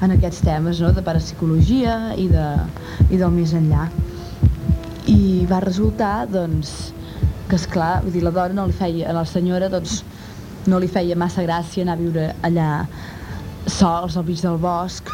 en 0.03 0.15
aquests 0.15 0.41
temes 0.43 0.81
no? 0.83 0.91
de 0.95 1.03
parapsicologia 1.05 2.13
i, 2.19 2.27
de, 2.31 2.47
i 3.09 3.19
del 3.19 3.31
més 3.35 3.53
enllà. 3.57 3.87
I 5.11 5.45
va 5.49 5.59
resultar 5.63 6.25
doncs, 6.31 6.93
que, 7.49 7.57
és 7.59 7.67
clar 7.69 7.97
vull 8.03 8.15
dir, 8.15 8.23
la 8.23 8.31
dona 8.35 8.61
no 8.61 8.67
li 8.69 8.75
feia, 8.77 9.09
a 9.11 9.17
la 9.19 9.25
senyora 9.27 9.69
doncs, 9.71 10.01
no 10.67 10.79
li 10.79 10.87
feia 10.87 11.15
massa 11.19 11.43
gràcia 11.43 11.83
anar 11.83 11.97
a 11.97 11.99
viure 11.99 12.29
allà 12.47 12.69
sols 13.67 14.15
al 14.19 14.25
mig 14.27 14.39
del 14.43 14.59
bosc. 14.63 15.11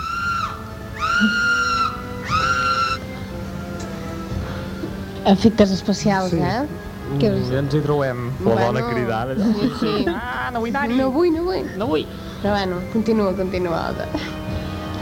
Efectes 5.29 5.71
especials, 5.71 6.31
Sí. 6.31 6.37
eh? 6.37 6.88
Que 7.17 7.29
ja 7.49 7.59
ens 7.63 7.73
hi 7.73 7.81
trobem 7.81 8.27
La 8.45 8.55
dona 8.59 8.83
cridant 8.91 9.33
allà. 9.33 9.51
Sí, 9.57 9.69
sí. 9.79 9.93
ah, 10.13 10.49
no 10.53 10.61
vull 10.63 10.73
anar-hi 10.75 10.99
No 10.99 11.09
vull, 11.15 11.31
no 11.33 11.45
vull. 11.47 11.69
no 11.79 11.89
vull 11.89 12.05
Però 12.39 12.53
bueno, 12.55 12.77
continua, 12.93 13.33
continua. 13.35 13.81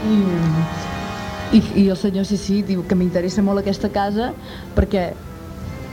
I, 0.08 0.16
i, 1.54 1.60
i 1.84 1.88
el 1.88 1.96
senyor 1.96 2.26
sí, 2.26 2.36
sí, 2.40 2.62
diu 2.66 2.82
que 2.88 2.96
m'interessa 2.98 3.44
molt 3.46 3.62
aquesta 3.62 3.90
casa 3.94 4.32
perquè 4.74 5.12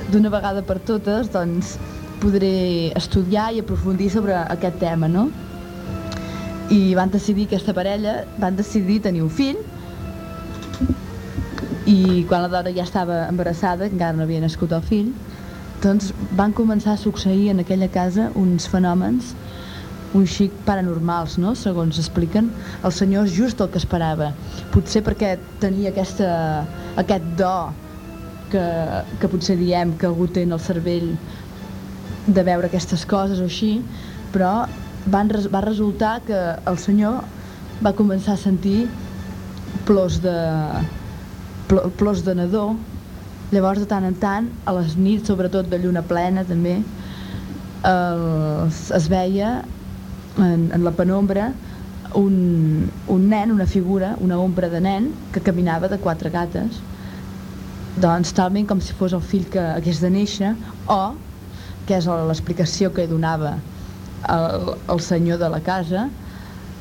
d'una 0.10 0.32
vegada 0.34 0.64
per 0.66 0.80
totes 0.88 1.30
doncs, 1.34 1.76
podré 2.24 2.90
estudiar 2.98 3.52
i 3.54 3.62
aprofundir 3.62 4.10
sobre 4.14 4.34
aquest 4.42 4.80
tema, 4.82 5.10
no? 5.12 5.28
I 6.74 6.96
van 6.98 7.14
decidir, 7.14 7.46
aquesta 7.46 7.76
parella, 7.78 8.24
van 8.42 8.58
decidir 8.58 9.02
tenir 9.06 9.22
un 9.22 9.30
fill 9.30 9.62
i 11.86 12.26
quan 12.26 12.42
la 12.42 12.50
dona 12.50 12.74
ja 12.74 12.84
estava 12.86 13.28
embarassada, 13.30 13.86
encara 13.86 14.18
no 14.18 14.26
havia 14.26 14.42
nascut 14.42 14.74
el 14.74 14.82
fill, 14.82 15.12
doncs 15.86 16.12
van 16.38 16.54
començar 16.58 16.96
a 16.96 17.02
succeir 17.02 17.52
en 17.54 17.62
aquella 17.62 17.90
casa 17.94 18.32
uns 18.42 18.66
fenòmens 18.72 19.36
un 20.16 20.26
xic 20.26 20.54
paranormals, 20.66 21.36
no? 21.44 21.54
segons 21.60 22.00
expliquen 22.00 22.48
els 22.88 23.02
senyors 23.02 23.34
just 23.36 23.62
el 23.62 23.70
que 23.72 23.82
esperava 23.82 24.32
potser 24.74 25.04
perquè 25.06 25.36
tenia 25.62 25.92
aquesta, 25.92 26.30
aquest 27.02 27.28
do 27.40 27.56
que, 28.54 28.66
que 29.22 29.32
potser 29.32 29.58
diem 29.60 29.94
que 30.00 30.08
algú 30.10 30.28
té 30.32 30.46
en 30.48 30.56
el 30.56 30.64
cervell 30.64 31.12
de 32.26 32.44
veure 32.48 32.72
aquestes 32.72 33.06
coses 33.06 33.44
o 33.44 33.50
així 33.50 33.78
però 34.34 34.66
van, 35.12 35.30
va 35.54 35.64
resultar 35.68 36.18
que 36.26 36.42
el 36.72 36.80
senyor 36.82 37.22
va 37.86 37.94
començar 37.98 38.36
a 38.36 38.42
sentir 38.42 38.86
plors 39.86 40.22
de, 40.24 40.36
plors 42.00 42.24
de 42.26 42.36
nadó 42.40 42.70
Llavors, 43.54 43.80
de 43.80 43.86
tant 43.90 44.06
en 44.08 44.16
tant, 44.18 44.50
a 44.66 44.74
les 44.80 44.96
nits, 44.98 45.28
sobretot 45.30 45.70
de 45.70 45.78
lluna 45.80 46.02
plena, 46.06 46.44
també, 46.48 46.80
es, 47.86 48.82
es 48.98 49.08
veia 49.12 49.60
en, 50.42 50.72
en 50.74 50.84
la 50.84 50.94
penombra 50.96 51.52
un, 52.16 52.90
un 53.08 53.30
nen, 53.30 53.52
una 53.52 53.68
figura, 53.68 54.16
una 54.22 54.40
ombra 54.40 54.70
de 54.70 54.82
nen 54.82 55.12
que 55.34 55.44
caminava 55.44 55.90
de 55.92 56.00
quatre 56.02 56.32
gates 56.34 56.82
doncs 58.02 58.34
talment 58.36 58.68
com 58.68 58.82
si 58.84 58.96
fos 58.98 59.14
el 59.16 59.24
fill 59.24 59.46
que 59.52 59.62
hagués 59.62 60.02
de 60.04 60.10
néixer 60.12 60.52
o, 60.92 61.16
que 61.88 61.96
és 62.00 62.08
l'explicació 62.08 62.92
que 62.96 63.08
donava 63.08 63.56
el, 64.32 64.74
el 64.92 65.04
senyor 65.04 65.40
de 65.40 65.52
la 65.54 65.62
casa 65.64 66.08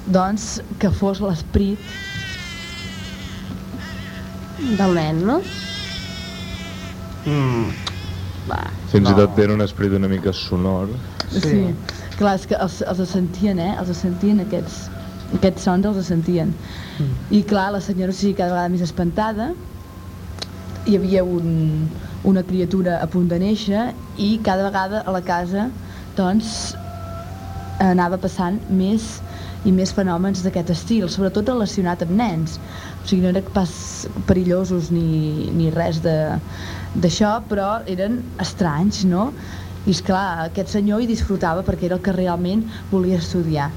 doncs 0.06 0.58
que 0.80 0.90
fos 0.90 1.20
l'esperit 1.22 1.78
del 4.78 4.96
nen, 4.96 5.22
no? 5.28 5.40
Mm. 7.26 7.72
Va. 8.48 8.58
Fins 8.92 9.08
i 9.08 9.12
No. 9.12 9.16
tot 9.16 9.38
era 9.40 9.54
un 9.54 9.62
esperit 9.64 9.92
una 9.96 10.08
mica 10.08 10.32
sonor. 10.32 10.88
Sí. 11.30 11.40
sí. 11.40 11.74
Clar, 12.18 12.34
és 12.38 12.46
que 12.46 12.54
els, 12.60 12.82
els 12.82 13.08
sentien, 13.10 13.58
eh? 13.58 13.74
Els 13.80 13.96
sentien 13.96 14.40
aquests, 14.44 14.90
aquests 15.38 15.64
sons, 15.64 15.86
els 15.86 16.06
sentien. 16.06 16.52
Mm. 16.98 17.14
I 17.38 17.42
clar, 17.48 17.70
la 17.72 17.80
senyora 17.80 18.12
sí 18.12 18.34
cada 18.34 18.52
vegada 18.52 18.68
més 18.74 18.84
espantada. 18.84 19.52
Hi 20.86 20.96
havia 20.98 21.24
un, 21.24 21.88
una 22.28 22.42
criatura 22.44 22.98
a 23.02 23.06
punt 23.08 23.28
de 23.32 23.38
néixer 23.40 23.94
i 24.20 24.38
cada 24.44 24.66
vegada 24.68 25.00
a 25.06 25.10
la 25.16 25.22
casa 25.24 25.70
doncs 26.16 26.74
anava 27.80 28.18
passant 28.20 28.60
més 28.70 29.22
i 29.64 29.72
més 29.72 29.90
fenòmens 29.96 30.42
d'aquest 30.44 30.70
estil, 30.74 31.08
sobretot 31.08 31.48
relacionat 31.48 32.02
amb 32.04 32.12
nens. 32.20 32.58
O 33.02 33.08
sigui, 33.08 33.22
no 33.24 33.30
eren 33.32 33.46
pas 33.56 33.72
perillosos 34.28 34.90
ni, 34.92 35.48
ni 35.56 35.70
res 35.72 36.02
de- 36.04 36.36
d'això, 36.94 37.40
però 37.48 37.80
eren 37.90 38.20
estranys, 38.42 39.02
no? 39.08 39.30
I 39.84 39.92
és 39.92 40.00
clar, 40.04 40.46
aquest 40.46 40.72
senyor 40.76 41.02
hi 41.02 41.08
disfrutava 41.10 41.64
perquè 41.66 41.88
era 41.88 41.98
el 41.98 42.04
que 42.04 42.14
realment 42.14 42.64
volia 42.92 43.18
estudiar, 43.20 43.68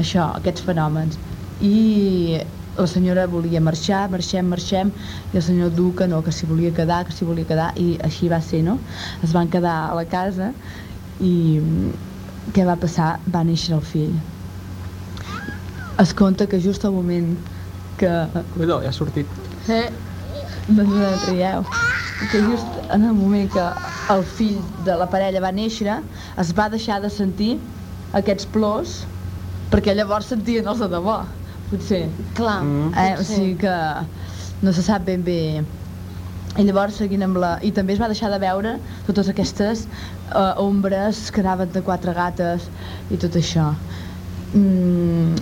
això, 0.00 0.30
aquests 0.38 0.64
fenòmens. 0.64 1.18
I 1.60 2.40
la 2.78 2.86
senyora 2.88 3.26
volia 3.28 3.60
marxar, 3.60 4.06
marxem, 4.12 4.46
marxem, 4.48 4.92
i 5.32 5.36
el 5.36 5.44
senyor 5.44 5.74
du 5.76 5.90
que 5.96 6.06
no, 6.08 6.22
que 6.24 6.32
s'hi 6.32 6.48
volia 6.48 6.72
quedar, 6.72 7.02
que 7.04 7.12
s'hi 7.12 7.28
volia 7.28 7.48
quedar, 7.48 7.72
i 7.76 7.98
així 8.06 8.30
va 8.32 8.40
ser, 8.40 8.62
no? 8.64 8.78
Es 9.26 9.34
van 9.36 9.50
quedar 9.52 9.76
a 9.90 9.96
la 9.98 10.06
casa 10.08 10.52
i 11.20 11.34
mm, 11.60 11.90
què 12.56 12.64
va 12.66 12.78
passar? 12.80 13.18
Va 13.34 13.44
néixer 13.44 13.74
el 13.76 13.84
fill. 13.84 14.14
Es 16.00 16.14
conta 16.16 16.46
que 16.48 16.62
just 16.64 16.86
al 16.88 16.96
moment 16.96 17.34
que... 18.00 18.08
Cuidado, 18.54 18.80
ja 18.80 18.88
ha 18.88 18.96
sortit. 18.96 19.28
Eh? 19.68 19.90
No 20.70 20.86
no 20.88 21.12
trieu. 21.26 21.66
Que 22.28 22.42
just 22.44 22.66
en 22.92 23.04
el 23.08 23.14
moment 23.16 23.48
que 23.52 23.62
el 24.12 24.22
fill 24.36 24.58
de 24.84 24.94
la 25.00 25.06
parella 25.08 25.40
va 25.40 25.50
néixer, 25.56 25.94
es 26.42 26.50
va 26.58 26.66
deixar 26.68 27.00
de 27.00 27.08
sentir 27.10 27.54
aquests 28.18 28.44
plors, 28.52 28.98
perquè 29.72 29.94
llavors 29.96 30.28
sentien 30.28 30.66
els 30.68 30.82
de 30.82 30.88
debò, 30.92 31.20
potser. 31.70 32.02
Clar, 32.36 32.58
Mm. 32.62 32.92
Eh? 32.92 33.12
O 33.14 33.16
potser. 33.22 33.36
sigui 33.36 33.54
que 33.62 33.76
no 34.62 34.72
se 34.76 34.82
sap 34.82 35.06
ben 35.06 35.22
bé 35.24 35.62
i 36.58 36.64
llavors 36.66 36.96
seguint 36.98 37.22
amb 37.22 37.38
la... 37.38 37.54
I 37.62 37.70
també 37.72 37.94
es 37.94 38.00
va 38.02 38.08
deixar 38.10 38.28
de 38.32 38.38
veure 38.42 38.74
totes 39.06 39.28
aquestes 39.30 39.86
eh, 39.86 40.52
ombres 40.58 41.30
que 41.30 41.40
anaven 41.40 41.70
de 41.72 41.80
quatre 41.86 42.12
gates 42.12 42.66
i 43.10 43.16
tot 43.16 43.38
això. 43.38 43.70
Mm, 44.52 45.36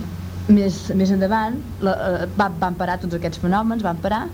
més, 0.53 0.77
més 0.95 1.11
endavant 1.11 1.57
la, 1.81 1.95
eh, 2.23 2.27
van, 2.37 2.53
van 2.61 2.75
parar 2.77 2.99
tots 3.01 3.17
aquests 3.17 3.41
fenòmens, 3.41 3.83
van 3.83 3.97
parar 3.97 4.27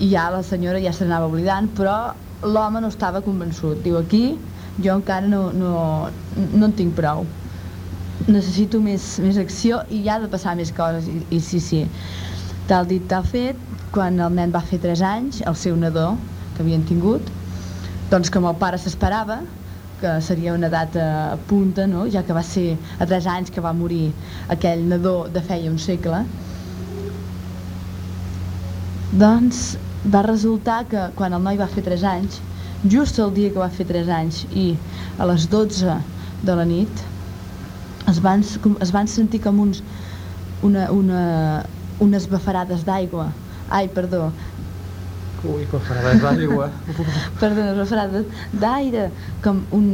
i 0.00 0.08
ja 0.10 0.30
la 0.32 0.42
senyora 0.42 0.80
ja 0.80 0.92
se 0.96 1.04
n'anava 1.04 1.28
oblidant, 1.28 1.68
però 1.76 2.14
l'home 2.42 2.80
no 2.80 2.88
estava 2.88 3.20
convençut. 3.24 3.82
Diu, 3.84 3.98
aquí 4.00 4.38
jo 4.80 4.96
encara 4.96 5.28
no, 5.28 5.50
no, 5.52 5.74
no 6.54 6.66
en 6.66 6.74
tinc 6.76 6.96
prou. 6.96 7.26
Necessito 8.26 8.80
més, 8.80 9.12
més 9.20 9.36
acció 9.40 9.82
i 9.92 10.00
hi 10.00 10.08
ha 10.08 10.18
de 10.22 10.30
passar 10.32 10.56
més 10.56 10.72
coses. 10.76 11.08
I, 11.08 11.20
i 11.36 11.40
sí, 11.44 11.60
sí, 11.60 11.84
tal 12.70 12.88
dit, 12.88 13.04
tal 13.12 13.28
fet, 13.28 13.60
quan 13.92 14.20
el 14.22 14.34
nen 14.36 14.52
va 14.54 14.64
fer 14.64 14.80
3 14.80 15.04
anys, 15.04 15.40
el 15.46 15.56
seu 15.58 15.76
nadó, 15.76 16.14
que 16.56 16.64
havien 16.64 16.84
tingut, 16.88 17.28
doncs 18.10 18.32
com 18.32 18.46
el 18.48 18.56
pare 18.60 18.80
s'esperava, 18.80 19.40
que 20.00 20.14
seria 20.24 20.54
una 20.56 20.70
data 20.72 21.36
punta, 21.48 21.84
no? 21.86 22.06
ja 22.08 22.22
que 22.24 22.32
va 22.32 22.42
ser 22.46 22.78
a 22.98 23.06
3 23.06 23.26
anys 23.34 23.52
que 23.52 23.60
va 23.60 23.74
morir 23.76 24.14
aquell 24.48 24.86
nadó 24.88 25.26
de 25.28 25.42
feia 25.44 25.68
un 25.68 25.76
segle, 25.82 26.22
doncs 29.20 29.76
va 30.04 30.22
resultar 30.26 30.84
que 30.88 31.08
quan 31.16 31.36
el 31.36 31.42
noi 31.44 31.58
va 31.60 31.68
fer 31.68 31.84
3 31.84 32.04
anys, 32.12 32.40
just 32.88 33.18
el 33.20 33.32
dia 33.36 33.52
que 33.52 33.60
va 33.60 33.68
fer 33.72 33.86
3 33.88 34.08
anys 34.16 34.44
i 34.56 34.70
a 35.18 35.28
les 35.28 35.48
12 35.52 35.98
de 36.42 36.56
la 36.56 36.64
nit, 36.64 37.04
es 38.08 38.20
van, 38.24 38.44
es 38.80 38.92
van 38.94 39.10
sentir 39.10 39.42
com 39.44 39.60
uns, 39.60 39.82
una, 40.66 40.88
una, 40.92 41.24
unes 42.00 42.26
bafarades 42.30 42.84
d'aigua. 42.88 43.28
Ai, 43.70 43.86
perdó, 43.92 44.30
Ui, 45.40 45.64
farà 45.72 46.14
d'aigua. 46.20 46.68
perdó, 47.40 47.62
unes 47.62 47.78
bafarades 47.78 48.26
d'aire, 48.52 49.06
com 49.44 49.62
un, 49.76 49.86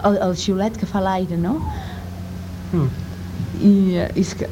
el, 0.00 0.18
el 0.24 0.36
xiulet 0.40 0.78
que 0.80 0.88
fa 0.88 1.02
l'aire, 1.04 1.36
no? 1.40 1.58
Mm. 2.72 2.86
I, 3.60 3.72
eh, 4.00 4.08
i 4.16 4.24
és 4.24 4.32
que 4.38 4.48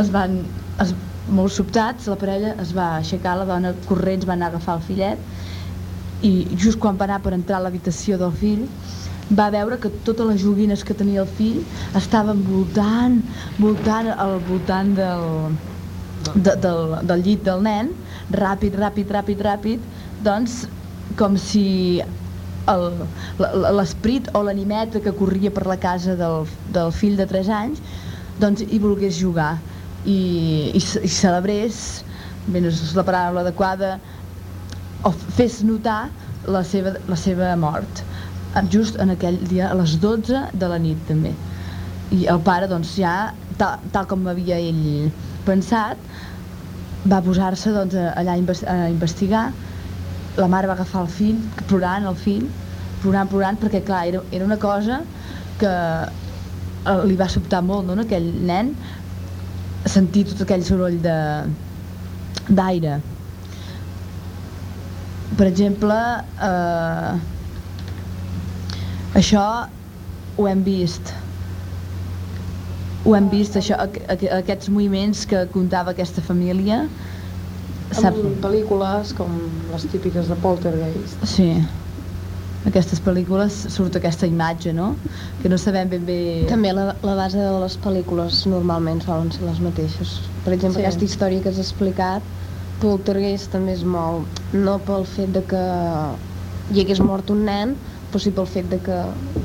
es 0.00 0.10
van, 0.14 0.40
es, 0.82 0.90
molt 1.32 1.52
sobtats, 1.52 2.08
la 2.10 2.16
parella 2.20 2.54
es 2.62 2.74
va 2.76 2.94
aixecar, 2.98 3.36
la 3.38 3.46
dona 3.48 3.72
corrents 3.88 4.26
va 4.28 4.34
anar 4.34 4.50
a 4.50 4.54
agafar 4.54 4.76
el 4.78 4.84
fillet 4.88 6.24
i 6.24 6.32
just 6.56 6.78
quan 6.80 6.98
va 7.00 7.06
anar 7.08 7.20
per 7.24 7.32
entrar 7.36 7.58
a 7.58 7.64
l'habitació 7.64 8.18
del 8.20 8.32
fill 8.32 8.66
va 9.32 9.48
veure 9.52 9.78
que 9.80 9.90
totes 10.04 10.26
les 10.28 10.42
joguines 10.42 10.84
que 10.84 10.96
tenia 10.96 11.22
el 11.22 11.30
fill 11.38 11.62
estaven 11.96 12.42
voltant, 12.44 13.20
voltant 13.58 14.10
al 14.12 14.38
voltant 14.48 14.92
del, 14.98 15.56
de, 16.34 16.56
del, 16.60 16.96
del 17.08 17.24
llit 17.24 17.44
del 17.46 17.64
nen, 17.64 17.92
ràpid, 18.30 18.76
ràpid, 18.80 19.12
ràpid, 19.16 19.44
ràpid, 19.48 19.88
doncs 20.24 20.64
com 21.16 21.38
si 21.40 22.02
l'esprit 22.68 24.30
o 24.32 24.40
l'animeta 24.44 25.00
que 25.04 25.12
corria 25.12 25.52
per 25.52 25.66
la 25.68 25.76
casa 25.80 26.16
del, 26.16 26.48
del 26.72 26.92
fill 26.96 27.16
de 27.16 27.26
3 27.28 27.50
anys 27.52 27.82
doncs 28.40 28.64
hi 28.64 28.78
volgués 28.80 29.18
jugar 29.20 29.58
i, 30.04 30.18
i, 30.76 30.80
i 30.80 31.10
celebrés, 31.10 32.04
bé, 32.46 32.60
no 32.60 32.70
és 32.72 32.94
la 32.96 33.04
paraula 33.06 33.44
adequada, 33.44 33.96
o 35.04 35.12
fes 35.36 35.62
notar 35.64 36.08
la 36.48 36.62
seva, 36.66 36.94
la 37.08 37.16
seva 37.20 37.54
mort 37.60 38.04
just 38.70 38.96
en 39.02 39.10
aquell 39.10 39.40
dia 39.50 39.70
a 39.70 39.76
les 39.78 39.96
12 40.00 40.44
de 40.54 40.68
la 40.70 40.78
nit 40.78 41.00
també. 41.08 41.32
I 42.14 42.26
el 42.30 42.40
pare 42.46 42.68
doncs 42.70 42.94
ja 43.00 43.32
tal, 43.58 43.80
tal 43.92 44.06
com 44.10 44.26
havia 44.30 44.60
ell 44.62 45.10
pensat 45.46 45.98
va 47.10 47.20
posar-se 47.24 47.72
doncs, 47.74 47.96
allà 47.96 48.36
a, 48.36 48.40
inves- 48.40 48.64
a 48.70 48.88
investigar. 48.92 49.48
La 50.38 50.48
mare 50.50 50.70
va 50.70 50.76
agafar 50.78 51.04
el 51.04 51.10
fill 51.10 51.40
plorant 51.68 52.06
el 52.10 52.16
fill 52.18 52.46
plorant, 53.02 53.28
plorant 53.30 53.58
perquè 53.60 53.82
clar, 53.84 54.04
era, 54.08 54.22
era 54.32 54.46
una 54.46 54.58
cosa 54.58 55.02
que 55.60 55.70
eh, 55.70 57.00
li 57.08 57.18
va 57.20 57.28
sobtar 57.30 57.60
molt 57.62 57.86
no, 57.88 57.98
aquell 58.02 58.30
nen 58.48 58.72
sentir 59.86 60.24
tot 60.30 60.42
aquell 60.44 60.64
soroll 60.66 60.98
d'aire 62.48 63.00
per 65.38 65.46
exemple 65.48 65.98
eh, 66.48 67.12
això 69.20 69.44
ho 70.36 70.48
hem 70.50 70.62
vist 70.66 71.12
ho 73.04 73.14
hem 73.16 73.28
vist 73.28 73.58
això, 73.60 73.76
aqu 73.86 74.00
aqu 74.08 74.30
aquests 74.38 74.70
moviments 74.72 75.26
que 75.28 75.44
contava 75.52 75.92
aquesta 75.92 76.24
família 76.24 76.84
Amb 77.94 78.40
pel·lícules 78.42 79.12
com 79.14 79.34
les 79.70 79.84
típiques 79.86 80.26
de 80.26 80.36
Poltergeist. 80.42 81.20
Sí. 81.30 81.50
Aquestes 82.64 83.00
pel·lícules 83.04 83.52
surt 83.68 83.96
aquesta 83.98 84.24
imatge, 84.26 84.72
no? 84.72 84.94
Que 85.42 85.50
no 85.52 85.58
sabem 85.60 85.90
ben 85.92 86.04
bé... 86.08 86.18
També 86.48 86.70
la, 86.72 86.94
la 87.04 87.14
base 87.18 87.36
de 87.36 87.50
les 87.60 87.74
pel·lícules 87.84 88.44
normalment 88.48 89.02
solen 89.04 89.28
ser 89.34 89.44
les 89.44 89.60
mateixes. 89.60 90.14
Per 90.46 90.54
exemple, 90.56 90.80
Sí. 90.80 90.86
aquesta 90.86 91.04
història 91.04 91.42
que 91.44 91.52
has 91.52 91.58
explicat, 91.60 92.22
Poltergeist 92.80 93.52
també 93.52 93.72
es 93.76 93.84
mou 93.86 94.24
no 94.52 94.78
pel 94.86 95.04
fet 95.06 95.30
de 95.36 95.42
que 95.48 95.60
hi 96.72 96.80
hagués 96.82 97.00
mort 97.04 97.28
un 97.30 97.44
nen, 97.46 97.74
però 98.10 98.20
sí 98.22 98.32
pel 98.34 98.46
fet 98.48 98.66
de 98.72 98.78
que 98.82 98.96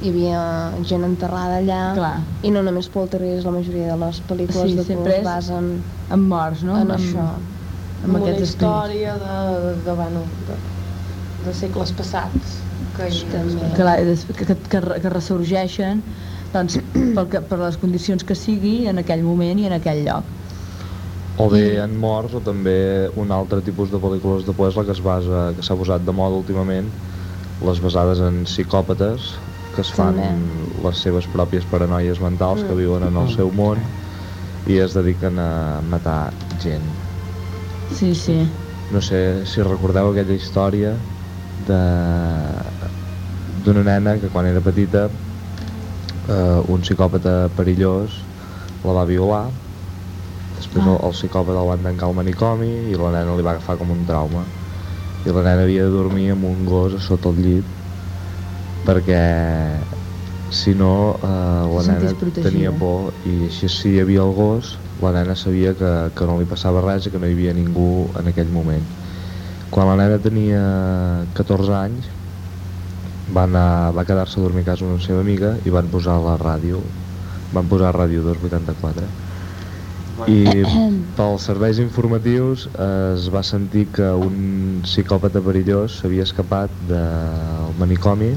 hi 0.01 0.09
havia 0.13 0.39
gent 0.87 1.03
enterrada 1.07 1.59
allà 1.59 1.81
Clar. 1.97 2.15
i 2.45 2.51
no 2.55 2.63
només 2.65 2.87
Poltergeist, 2.93 3.45
la 3.45 3.53
majoria 3.55 3.91
de 3.93 3.99
les 4.05 4.21
pel·lícules 4.29 4.71
Sí, 4.71 4.77
de 4.79 4.83
por 4.83 4.89
sempre 4.93 5.17
es 5.19 5.25
basen 5.27 5.69
Amb 6.09 6.27
morts, 6.31 6.63
no? 6.63 6.77
en 6.79 6.87
amb, 6.87 6.95
això. 6.97 7.27
Amb, 8.03 8.15
una 8.15 8.23
aquests 8.23 8.47
esprints. 8.47 8.55
història 8.55 9.17
de, 9.19 9.37
de, 9.67 9.75
de, 9.89 9.97
bueno, 10.01 10.23
de, 10.47 10.57
de 11.49 11.53
segles 11.53 11.91
passats. 11.99 12.58
Que 12.99 13.83
la, 13.83 13.95
que, 13.97 14.45
que, 14.45 14.55
que, 14.69 14.79
re- 14.83 14.99
que 14.99 15.09
ressorgeixen 15.09 16.01
doncs, 16.53 16.79
pel 17.15 17.27
que, 17.31 17.41
per 17.47 17.59
les 17.61 17.77
condicions 17.79 18.25
que 18.27 18.35
sigui 18.35 18.87
en 18.91 18.99
aquell 19.01 19.23
moment 19.23 19.59
i 19.61 19.67
en 19.69 19.75
aquell 19.77 20.03
lloc. 20.07 20.27
O 21.39 21.47
bé 21.47 21.77
en 21.79 21.93
morts 21.95 22.33
o 22.35 22.41
també 22.43 23.07
un 23.15 23.31
altre 23.31 23.61
tipus 23.63 23.87
de 23.93 23.99
pel·lícules 24.03 24.43
de 24.43 24.51
por 24.57 24.67
és 24.67 24.75
la 24.75 24.83
que 24.83 24.91
es 24.91 24.99
basa, 24.99 25.53
que 25.55 25.63
s'ha 25.63 25.77
posat 25.79 26.03
de 26.03 26.11
moda 26.11 26.35
últimament, 26.41 26.89
les 27.63 27.79
basades 27.83 28.19
en 28.23 28.43
psicòpates 28.47 29.29
que 29.75 29.83
es 29.85 29.91
fan 29.95 30.17
També. 30.17 30.83
les 30.83 30.97
seves 31.05 31.27
pròpies 31.31 31.63
paranoies 31.69 32.19
mentals 32.19 32.63
que 32.67 32.75
viuen 32.75 33.03
en 33.07 33.15
el 33.15 33.27
Mm. 33.29 33.35
seu 33.35 33.51
món 33.55 33.79
i 34.67 34.79
es 34.83 34.93
dediquen 34.97 35.39
a 35.39 35.79
matar 35.87 36.33
gent. 36.59 36.83
Sí, 37.95 38.13
sí. 38.15 38.41
No 38.91 38.99
sé 39.01 39.45
si 39.45 39.61
recordeu 39.63 40.09
aquella 40.11 40.33
història 40.35 40.95
de 41.67 41.79
d'una 43.63 43.83
nena 43.89 44.17
que 44.21 44.29
quan 44.33 44.45
era 44.51 44.61
petita 44.61 45.03
eh, 46.27 46.59
un 46.73 46.81
psicòpata 46.85 47.49
perillós 47.57 48.19
la 48.83 48.93
va 48.99 49.05
violar 49.09 49.45
després 50.57 50.85
Ah. 50.85 50.91
el, 50.91 50.97
el 51.07 51.13
psicòpata 51.17 51.59
el 51.63 51.69
van 51.71 51.83
tancar 51.87 52.07
al 52.09 52.15
manicomi 52.19 52.71
i 52.91 52.95
la 52.99 53.11
nena 53.15 53.35
li 53.37 53.45
va 53.45 53.51
agafar 53.57 53.77
com 53.81 53.91
un 53.95 54.05
trauma 54.05 54.45
i 55.25 55.29
la 55.35 55.43
nena 55.43 55.63
havia 55.67 55.83
de 55.87 55.91
dormir 55.95 56.31
amb 56.31 56.45
un 56.45 56.65
gos 56.65 56.95
a 56.95 56.99
sota 56.99 57.29
el 57.33 57.41
llit 57.43 57.75
perquè 58.85 59.21
si 60.49 60.73
no 60.75 61.19
eh, 61.21 61.27
la 61.75 61.83
Se 61.83 61.91
nena 61.91 62.13
protegida. 62.15 62.49
tenia 62.49 62.71
por 62.73 63.13
i 63.23 63.45
així 63.49 63.69
si 63.69 63.91
hi 63.95 63.99
havia 64.01 64.23
el 64.25 64.33
gos 64.33 64.79
la 65.01 65.11
nena 65.13 65.35
sabia 65.35 65.75
que, 65.75 65.91
que 66.15 66.25
no 66.25 66.39
li 66.39 66.45
passava 66.49 66.81
res 66.81 67.05
i 67.07 67.11
que 67.13 67.19
no 67.19 67.27
hi 67.29 67.35
havia 67.37 67.53
ningú 67.53 68.11
en 68.19 68.27
aquell 68.31 68.49
moment 68.49 68.87
quan 69.69 69.87
la 69.91 69.95
nena 69.99 70.19
tenia 70.19 70.61
14 71.37 71.73
anys 71.77 72.09
va, 73.33 73.43
anar, 73.45 73.91
va 73.95 74.05
quedar-se 74.07 74.39
a 74.39 74.43
dormir 74.43 74.65
a 74.65 74.71
casa 74.71 74.85
d'una 74.85 75.03
seva 75.03 75.21
amiga 75.25 75.55
i 75.65 75.73
van 75.73 75.89
posar 75.91 76.19
la 76.23 76.37
ràdio 76.41 76.81
van 77.53 77.65
posar 77.69 77.95
Ràdio 77.95 78.21
284 78.25 79.07
i 80.29 80.43
pels 81.17 81.47
serveis 81.47 81.79
informatius 81.81 82.67
es 82.85 83.29
va 83.33 83.43
sentir 83.45 83.87
que 83.95 84.09
un 84.27 84.81
psicòpata 84.85 85.41
perillós 85.45 85.99
s'havia 86.01 86.27
escapat 86.27 86.73
del 86.89 87.75
manicomi 87.79 88.33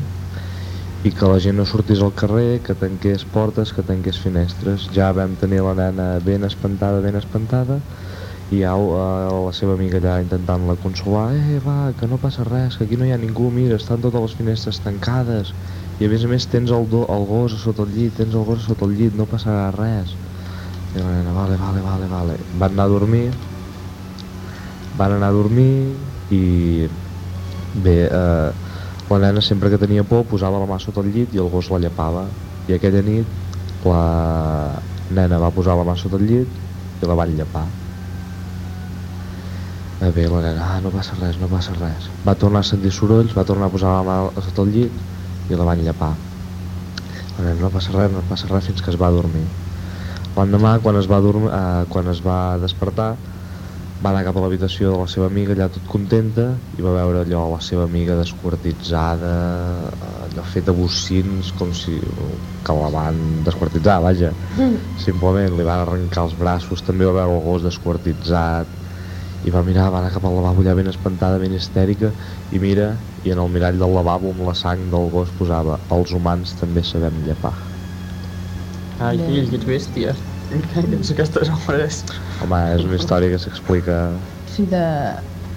i 1.02 1.10
que 1.10 1.26
la 1.26 1.40
gent 1.42 1.58
no 1.58 1.64
sortís 1.66 1.98
al 1.98 2.12
carrer, 2.14 2.60
que 2.62 2.76
tanqués 2.78 3.24
portes, 3.26 3.72
que 3.74 3.82
tanqués 3.82 4.20
finestres. 4.22 4.84
Ja 4.94 5.08
vam 5.16 5.34
tenir 5.40 5.58
la 5.66 5.72
nena 5.74 6.06
ben 6.22 6.46
espantada, 6.46 7.00
ben 7.02 7.18
espantada, 7.18 7.80
i 8.52 8.60
ja 8.60 8.72
eh, 8.76 9.28
la 9.46 9.52
seva 9.56 9.72
amiga 9.78 9.96
allà 9.98 10.18
intentant-la 10.20 10.76
consolar, 10.82 11.30
eh, 11.38 11.60
va, 11.64 11.92
que 11.96 12.08
no 12.08 12.18
passa 12.20 12.44
res, 12.44 12.76
que 12.76 12.84
aquí 12.84 12.98
no 13.00 13.06
hi 13.08 13.12
ha 13.14 13.20
ningú, 13.20 13.48
mira, 13.54 13.78
estan 13.80 14.02
totes 14.04 14.20
les 14.20 14.34
finestres 14.36 14.80
tancades, 14.84 15.54
i 15.98 16.04
a 16.04 16.10
més 16.12 16.26
a 16.26 16.28
més 16.28 16.46
tens 16.52 16.74
el, 16.76 16.84
do, 16.92 17.06
el 17.16 17.24
gos 17.30 17.56
sota 17.62 17.86
el 17.86 17.94
llit, 17.96 18.12
tens 18.20 18.36
el 18.36 18.44
gos 18.44 18.66
sota 18.68 18.84
el 18.88 18.92
llit, 18.98 19.16
no 19.16 19.28
passarà 19.30 19.70
res. 19.72 20.12
I 20.92 21.00
la 21.00 21.14
nena, 21.14 21.32
vale, 21.32 21.56
vale, 21.56 21.80
vale, 21.80 22.10
vale. 22.12 22.36
Van 22.60 22.76
anar 22.76 22.90
a 22.90 22.92
dormir, 22.92 23.30
van 25.00 25.16
anar 25.16 25.32
a 25.32 25.36
dormir 25.38 25.96
i 26.28 26.42
bé, 27.72 27.98
eh, 28.04 28.50
la 29.08 29.18
nena 29.18 29.40
sempre 29.40 29.70
que 29.72 29.80
tenia 29.80 30.04
por 30.04 30.26
posava 30.28 30.60
la 30.60 30.68
mà 30.68 30.78
sota 30.80 31.00
el 31.00 31.12
llit 31.14 31.32
i 31.32 31.40
el 31.40 31.48
gos 31.52 31.72
la 31.72 31.80
llepava 31.80 32.26
i 32.68 32.76
aquella 32.76 33.00
nit 33.04 33.28
la 33.88 34.80
nena 35.08 35.40
va 35.40 35.52
posar 35.56 35.76
la 35.76 35.88
mà 35.88 35.96
sota 35.96 36.20
el 36.20 36.28
llit 36.28 36.58
i 37.02 37.08
la 37.08 37.16
van 37.18 37.32
llepar 37.36 37.81
eh, 40.02 40.10
bé, 40.10 40.26
la 40.28 40.42
nena, 40.42 40.66
ah, 40.74 40.80
no 40.82 40.90
passa 40.94 41.16
res, 41.20 41.38
no 41.40 41.48
passa 41.50 41.74
res. 41.78 42.10
Va 42.26 42.34
tornar 42.34 42.64
a 42.64 42.68
sentir 42.68 42.92
sorolls, 42.92 43.34
va 43.38 43.46
tornar 43.48 43.70
a 43.70 43.74
posar 43.74 43.96
la 43.98 44.04
mà 44.08 44.18
sota 44.42 44.66
el 44.66 44.74
llit 44.74 45.50
i 45.50 45.58
la 45.58 45.66
van 45.68 45.82
llepar 45.82 46.12
la 47.38 47.44
nena, 47.46 47.60
no 47.62 47.70
passa 47.72 47.94
res, 47.96 48.12
no 48.12 48.22
passa 48.28 48.50
res 48.50 48.70
fins 48.70 48.82
que 48.84 48.90
es 48.92 49.00
va 49.00 49.12
dormir. 49.14 49.44
L'endemà 50.36 50.78
quan 50.84 50.96
es 51.00 51.08
va 51.10 51.20
dormir, 51.24 51.52
eh, 51.52 51.84
quan 51.92 52.08
es 52.12 52.24
va 52.24 52.58
despertar 52.60 53.12
va 54.02 54.10
anar 54.10 54.24
cap 54.26 54.36
a 54.36 54.42
l'habitació 54.42 54.90
de 54.90 54.98
la 54.98 55.06
seva 55.06 55.28
amiga, 55.30 55.54
allà 55.54 55.68
tot 55.70 55.84
contenta, 55.86 56.48
i 56.74 56.82
va 56.82 56.96
veure 56.96 57.20
allò 57.22 57.44
la 57.52 57.60
seva 57.62 57.84
amiga 57.86 58.16
desquartitzada, 58.18 59.34
allò 60.26 60.42
feta 60.42 60.74
bocins, 60.74 61.52
com 61.58 61.70
si 61.76 62.00
que 62.66 62.76
la 62.80 62.90
van 62.90 63.20
desquartitzar, 63.46 64.00
vaja. 64.02 64.32
Simplement 65.06 65.54
li 65.54 65.68
van 65.68 65.84
arrencar 65.84 66.26
els 66.26 66.34
braços, 66.40 66.82
també 66.82 67.06
va 67.06 67.14
veure 67.20 67.38
el 67.38 67.44
gos 67.46 67.62
desquartitzat, 67.68 68.81
i 69.42 69.50
va 69.50 69.62
mirar, 69.66 69.88
va 69.90 70.00
anar 70.02 70.12
cap 70.14 70.24
al 70.28 70.36
lavabo 70.38 70.62
allà 70.62 70.74
ben 70.78 70.90
espantada, 70.90 71.40
ben 71.42 71.54
histèrica, 71.56 72.12
i 72.54 72.60
mira, 72.62 72.92
i 73.26 73.32
en 73.34 73.40
el 73.42 73.50
mirall 73.50 73.78
del 73.80 73.94
lavabo 73.96 74.30
amb 74.30 74.44
la 74.46 74.54
sang 74.58 74.88
del 74.92 75.10
gos 75.10 75.32
posava 75.38 75.80
els 75.96 76.14
humans 76.14 76.54
també 76.58 76.84
sabem 76.86 77.22
llepar. 77.26 77.54
Ai, 79.02 79.18
fill, 79.18 79.48
que 79.50 79.58
ets 79.58 79.66
bèstia. 79.66 80.14
Ets 80.52 81.10
aquestes 81.14 81.50
obres? 81.50 82.02
Home, 82.44 82.60
és 82.76 82.86
una 82.86 82.98
història 83.00 83.32
que 83.32 83.40
s'explica... 83.42 83.98
Sí, 84.52 84.66
de, 84.70 84.82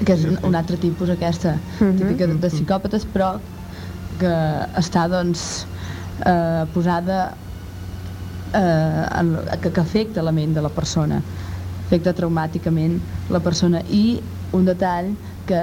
que 0.01 0.15
és 0.15 0.25
un 0.33 0.55
altre 0.55 0.79
tipus 0.81 1.11
aquesta, 1.13 1.57
típica 1.77 2.25
de, 2.25 2.39
de 2.41 2.51
psicòpates, 2.51 3.05
però 3.13 3.35
que 4.19 4.35
està, 4.79 5.05
doncs, 5.11 5.65
eh, 6.23 6.63
posada 6.73 7.19
eh, 8.55 9.03
en, 9.19 9.35
que, 9.61 9.71
que 9.71 9.83
afecta 9.83 10.23
la 10.25 10.33
ment 10.35 10.55
de 10.55 10.63
la 10.63 10.71
persona, 10.73 11.21
afecta 11.85 12.13
traumàticament 12.17 12.99
la 13.33 13.39
persona. 13.39 13.81
I 13.89 14.19
un 14.55 14.65
detall 14.65 15.13
que, 15.49 15.61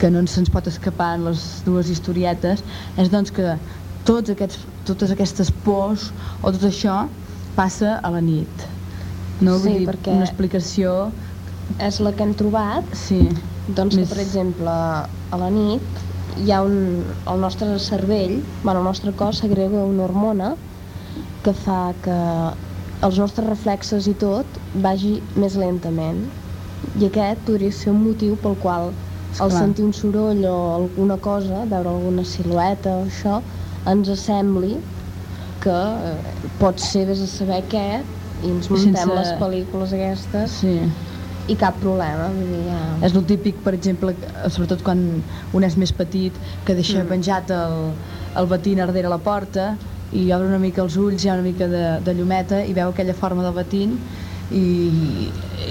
que 0.00 0.10
no 0.10 0.22
se'ns 0.30 0.50
pot 0.52 0.66
escapar 0.70 1.14
en 1.18 1.28
les 1.28 1.62
dues 1.66 1.90
historietes 1.92 2.62
és 2.98 3.10
doncs 3.12 3.32
que 3.34 3.56
tots 4.04 4.30
aquests, 4.34 4.64
totes 4.88 5.12
aquestes 5.14 5.50
pors 5.64 6.10
o 6.42 6.50
tot 6.52 6.66
això 6.68 7.04
passa 7.56 7.98
a 8.02 8.10
la 8.12 8.20
nit. 8.24 8.66
No? 9.40 9.56
Sí, 9.58 9.68
Vull 9.68 9.78
dir, 9.80 9.86
perquè- 9.88 10.14
una 10.16 10.26
explicació... 10.26 11.12
És 11.80 11.96
la 12.04 12.10
que 12.12 12.22
hem 12.26 12.34
trobat, 12.36 12.84
Sí, 12.92 13.22
doncs 13.72 13.94
que, 13.94 14.02
Més- 14.02 14.10
per 14.10 14.18
exemple, 14.20 14.68
a 14.70 15.38
la 15.40 15.48
nit 15.50 16.02
hi 16.42 16.50
ha 16.52 16.58
un, 16.66 17.04
el 17.30 17.40
nostre 17.40 17.78
cervell, 17.80 18.40
bueno, 18.62 18.80
el 18.82 18.84
nostre 18.90 19.12
cos 19.16 19.38
segrega 19.40 19.80
una 19.86 20.04
hormona 20.04 20.50
que 21.44 21.54
fa 21.56 21.94
que 22.04 22.18
els 23.02 23.18
nostres 23.18 23.46
reflexes 23.48 24.06
i 24.08 24.14
tot 24.14 24.46
vagi 24.74 25.20
més 25.36 25.56
lentament. 25.60 26.24
I 27.00 27.06
aquest 27.08 27.40
podria 27.46 27.72
ser 27.72 27.90
un 27.92 28.02
motiu 28.04 28.36
pel 28.36 28.56
qual 28.62 28.90
al 28.92 29.48
Esclar. 29.48 29.50
sentir 29.64 29.84
un 29.84 29.92
soroll 29.92 30.44
o 30.46 30.56
alguna 30.76 31.16
cosa, 31.18 31.64
veure 31.66 31.88
alguna 31.90 32.24
silueta 32.24 32.96
o 33.00 33.06
això, 33.08 33.40
ens 33.90 34.08
sembli 34.20 34.76
que 35.64 35.72
eh, 35.74 36.50
pot 36.60 36.78
ser 36.78 37.06
vés 37.08 37.20
a 37.24 37.26
saber 37.26 37.62
què 37.68 38.02
i 38.44 38.50
ens 38.50 38.68
muntem 38.70 38.94
sense- 38.94 39.14
les 39.16 39.32
pel·lícules 39.40 39.92
aquestes 39.96 40.50
sí. 40.60 40.76
i 41.48 41.56
cap 41.56 41.78
problema. 41.80 42.28
Vull 42.36 42.46
dir, 42.52 42.62
ja... 42.68 42.78
És 43.06 43.14
el 43.16 43.24
típic, 43.28 43.56
per 43.64 43.74
exemple, 43.74 44.14
sobretot 44.48 44.82
quan 44.84 45.02
un 45.52 45.64
és 45.64 45.76
més 45.80 45.92
petit, 45.92 46.32
que 46.64 46.74
deixa 46.76 47.02
Mm. 47.02 47.08
penjat 47.08 47.50
el, 47.50 47.92
el 48.36 48.46
batín 48.46 48.78
darrere 48.78 49.08
la 49.08 49.18
porta 49.18 49.74
i 50.14 50.28
obre 50.32 50.46
una 50.46 50.60
mica 50.62 50.82
els 50.84 50.96
ulls, 51.00 51.24
hi 51.24 51.30
ha 51.30 51.34
una 51.34 51.46
mica 51.46 51.66
de, 51.70 51.84
de 52.06 52.14
llumeta 52.14 52.62
i 52.64 52.74
veu 52.76 52.92
aquella 52.92 53.14
forma 53.18 53.42
del 53.42 53.54
batín 53.56 53.96
i, 54.54 54.64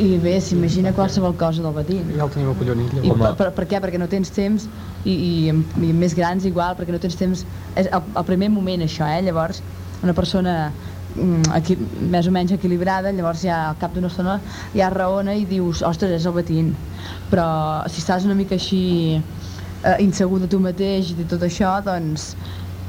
i 0.02 0.08
bé, 0.20 0.34
s'imagina 0.42 0.92
qualsevol 0.98 1.36
cosa 1.40 1.64
del 1.64 1.76
batín. 1.76 2.10
Ja 2.18 2.26
el 2.26 2.34
tenim 2.34 2.50
acollonit, 2.52 2.96
I 3.00 3.06
llavors. 3.08 3.24
per, 3.24 3.36
per, 3.40 3.52
per 3.60 3.68
què? 3.72 3.82
Perquè 3.86 4.02
no 4.02 4.10
tens 4.12 4.34
temps 4.34 4.66
i, 5.06 5.14
i, 5.14 5.30
i 5.54 5.92
més 5.96 6.16
grans 6.18 6.48
igual, 6.50 6.76
perquè 6.80 6.96
no 6.96 7.00
tens 7.02 7.16
temps 7.20 7.46
és 7.80 7.88
el, 7.88 8.02
el 8.02 8.28
primer 8.28 8.52
moment 8.52 8.84
això, 8.84 9.08
eh? 9.08 9.22
llavors 9.24 9.62
una 10.04 10.16
persona 10.18 10.56
mm, 11.16 11.54
equi, 11.62 11.78
més 12.12 12.28
o 12.28 12.34
menys 12.36 12.52
equilibrada 12.58 13.14
llavors 13.16 13.46
ja 13.46 13.62
al 13.70 13.80
cap 13.80 13.96
d'una 13.96 14.12
estona 14.12 14.40
ja 14.76 14.90
raona 14.92 15.38
i 15.40 15.46
dius, 15.48 15.86
ostres, 15.88 16.12
és 16.20 16.28
el 16.28 16.36
batín 16.36 16.74
però 17.32 17.48
si 17.88 18.04
estàs 18.04 18.28
una 18.28 18.36
mica 18.36 18.58
així 18.60 18.84
eh, 19.16 19.98
insegur 20.04 20.42
de 20.44 20.52
tu 20.52 20.60
mateix 20.64 21.14
i 21.14 21.22
de 21.22 21.28
tot 21.32 21.46
això, 21.48 21.78
doncs 21.86 22.34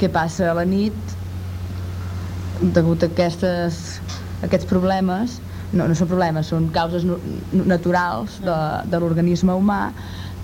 què 0.01 0.11
passa 0.11 0.51
a 0.51 0.57
la 0.59 0.67
nit 0.67 1.15
degut 2.73 3.03
a 3.05 3.11
aquestes, 3.13 4.01
aquests 4.47 4.67
problemes 4.71 5.39
no, 5.75 5.89
no 5.91 5.95
són 5.99 6.09
problemes, 6.09 6.47
són 6.53 6.69
causes 6.75 7.05
nu- 7.05 7.19
naturals 7.67 8.39
de, 8.45 8.59
de 8.91 9.01
l'organisme 9.03 9.57
humà, 9.59 9.89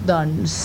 doncs 0.06 0.56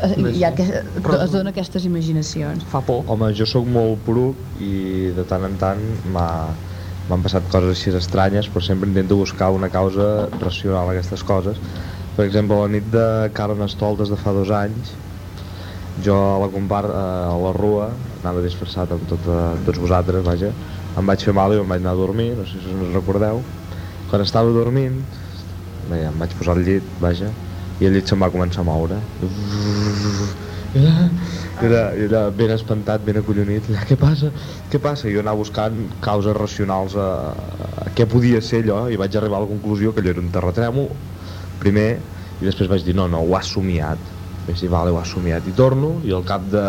eh, 0.00 0.14
hi 0.32 0.44
ha 0.46 0.52
que, 0.56 0.64
es 0.64 1.32
donen 1.34 1.50
aquestes 1.52 1.84
imaginacions. 1.84 2.64
Fa 2.70 2.80
por. 2.86 3.02
Home, 3.12 3.32
jo 3.36 3.46
sóc 3.48 3.68
molt 3.68 4.00
poruc 4.06 4.38
i 4.64 5.10
de 5.16 5.26
tant 5.28 5.44
en 5.48 5.58
tant 5.60 5.82
m'ha- 6.08 6.54
m'han 7.10 7.22
passat 7.26 7.46
coses 7.52 7.74
així 7.74 7.92
estranyes, 7.96 8.48
però 8.48 8.62
sempre 8.64 8.88
intento 8.88 9.16
buscar 9.18 9.50
una 9.52 9.68
causa 9.68 10.28
racional 10.40 10.88
a 10.88 10.92
aquestes 10.94 11.24
coses. 11.26 11.60
Per 12.16 12.24
exemple, 12.26 12.56
la 12.60 12.68
nit 12.70 12.86
de 12.92 13.06
Carnestoltes 13.34 14.08
de 14.12 14.16
fa 14.20 14.32
dos 14.36 14.50
anys, 14.54 14.94
jo 16.04 16.16
a 16.16 16.38
la, 16.42 16.48
compar 16.52 16.84
eh, 16.88 17.30
a 17.30 17.36
la 17.40 17.52
rua, 17.56 17.90
anava 18.20 18.42
disfressat 18.44 18.92
amb 18.96 19.06
tot, 19.10 19.26
eh, 19.28 19.54
tots 19.66 19.80
vosaltres, 19.82 20.24
vaja, 20.26 20.52
em 20.98 21.12
vaig 21.12 21.24
fer 21.24 21.34
mal 21.36 21.54
i 21.54 21.60
em 21.60 21.68
vaig 21.68 21.82
anar 21.82 21.94
a 21.96 22.00
dormir, 22.00 22.32
no 22.38 22.46
sé 22.48 22.60
si 22.62 22.74
us 22.74 22.94
recordeu. 22.94 23.42
Quan 24.10 24.24
estava 24.24 24.52
dormint, 24.54 25.00
bé, 25.88 26.04
em 26.08 26.20
vaig 26.20 26.34
posar 26.38 26.56
al 26.56 26.64
llit, 26.66 26.86
vaja, 27.02 27.30
i 27.80 27.88
el 27.88 27.96
llit 27.96 28.10
se'm 28.10 28.22
va 28.22 28.30
començar 28.32 28.64
a 28.64 28.68
moure. 28.68 29.00
I 30.70 30.84
era, 31.66 31.80
i 31.98 32.04
era 32.06 32.22
ben 32.30 32.52
espantat, 32.54 33.02
ben 33.06 33.18
acollonit, 33.18 33.66
allà, 33.72 33.82
què 33.88 33.96
passa? 33.98 34.30
Què 34.70 34.78
passa? 34.82 35.08
I 35.08 35.16
jo 35.16 35.24
anava 35.24 35.40
buscant 35.42 35.80
causes 36.04 36.36
racionals 36.36 36.94
a, 36.94 37.08
a 37.86 37.90
què 37.96 38.06
podia 38.10 38.42
ser 38.44 38.62
allò 38.64 38.84
i 38.90 38.98
vaig 39.00 39.18
arribar 39.18 39.40
a 39.40 39.44
la 39.46 39.50
conclusió 39.50 39.94
que 39.94 40.04
allò 40.04 40.14
era 40.14 40.22
un 40.22 40.30
terratrèmol, 40.34 40.88
primer, 41.62 41.90
i 42.40 42.46
després 42.46 42.70
vaig 42.70 42.86
dir, 42.86 42.94
no, 42.96 43.08
no, 43.10 43.24
ho 43.26 43.36
has 43.36 43.50
somiat. 43.56 44.19
Vaig 44.46 44.58
dir, 44.60 44.70
vale, 44.72 44.90
ho 44.90 44.98
has 45.00 45.12
somiat. 45.12 45.46
I 45.46 45.54
torno, 45.56 45.96
i 46.06 46.14
al 46.16 46.24
cap 46.26 46.46
de, 46.52 46.64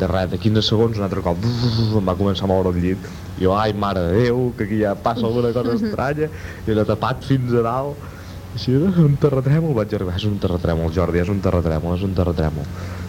de 0.00 0.08
res, 0.10 0.30
de 0.32 0.40
15 0.42 0.64
segons, 0.66 0.98
un 0.98 1.06
altre 1.06 1.22
cop, 1.24 1.44
em 1.44 2.10
va 2.10 2.16
començar 2.18 2.48
a 2.48 2.50
moure 2.50 2.72
el 2.74 2.80
llit. 2.82 3.06
I 3.38 3.46
jo, 3.46 3.54
ai, 3.58 3.74
mare 3.74 4.02
de 4.08 4.24
Déu, 4.24 4.48
que 4.58 4.66
aquí 4.66 4.80
ja 4.82 4.94
passa 4.94 5.26
alguna 5.26 5.52
cosa 5.54 5.76
estranya, 5.80 6.30
i 6.64 6.74
era 6.74 6.86
tapat 6.88 7.24
fins 7.28 7.54
a 7.54 7.64
dalt. 7.66 8.10
Així, 8.54 8.74
un 8.78 9.16
terratrèmol, 9.18 9.74
vaig 9.74 9.94
arribar, 9.96 10.14
és 10.14 10.26
un 10.28 10.36
terratrèmol, 10.42 10.92
Jordi, 10.94 11.18
és 11.18 11.30
un 11.32 11.40
terratrèmol, 11.42 11.96
és 11.98 12.04
un 12.06 12.14
terratrèmol. 12.14 12.68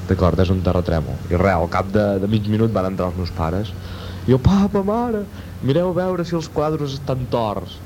D'acord, 0.10 0.40
és 0.42 0.52
un 0.54 0.62
terratrèmol. 0.66 1.20
I 1.30 1.38
res, 1.38 1.54
al 1.54 1.70
cap 1.74 1.90
de, 1.94 2.06
de 2.22 2.30
mig 2.30 2.50
minut 2.50 2.74
van 2.74 2.90
entrar 2.92 3.12
els 3.12 3.20
meus 3.20 3.34
pares. 3.34 3.70
I 4.26 4.34
jo, 4.34 4.40
papa, 4.42 4.82
mare, 4.86 5.22
mireu 5.66 5.92
a 5.92 5.98
veure 5.98 6.26
si 6.26 6.38
els 6.38 6.50
quadres 6.50 6.98
estan 6.98 7.28
torts. 7.30 7.78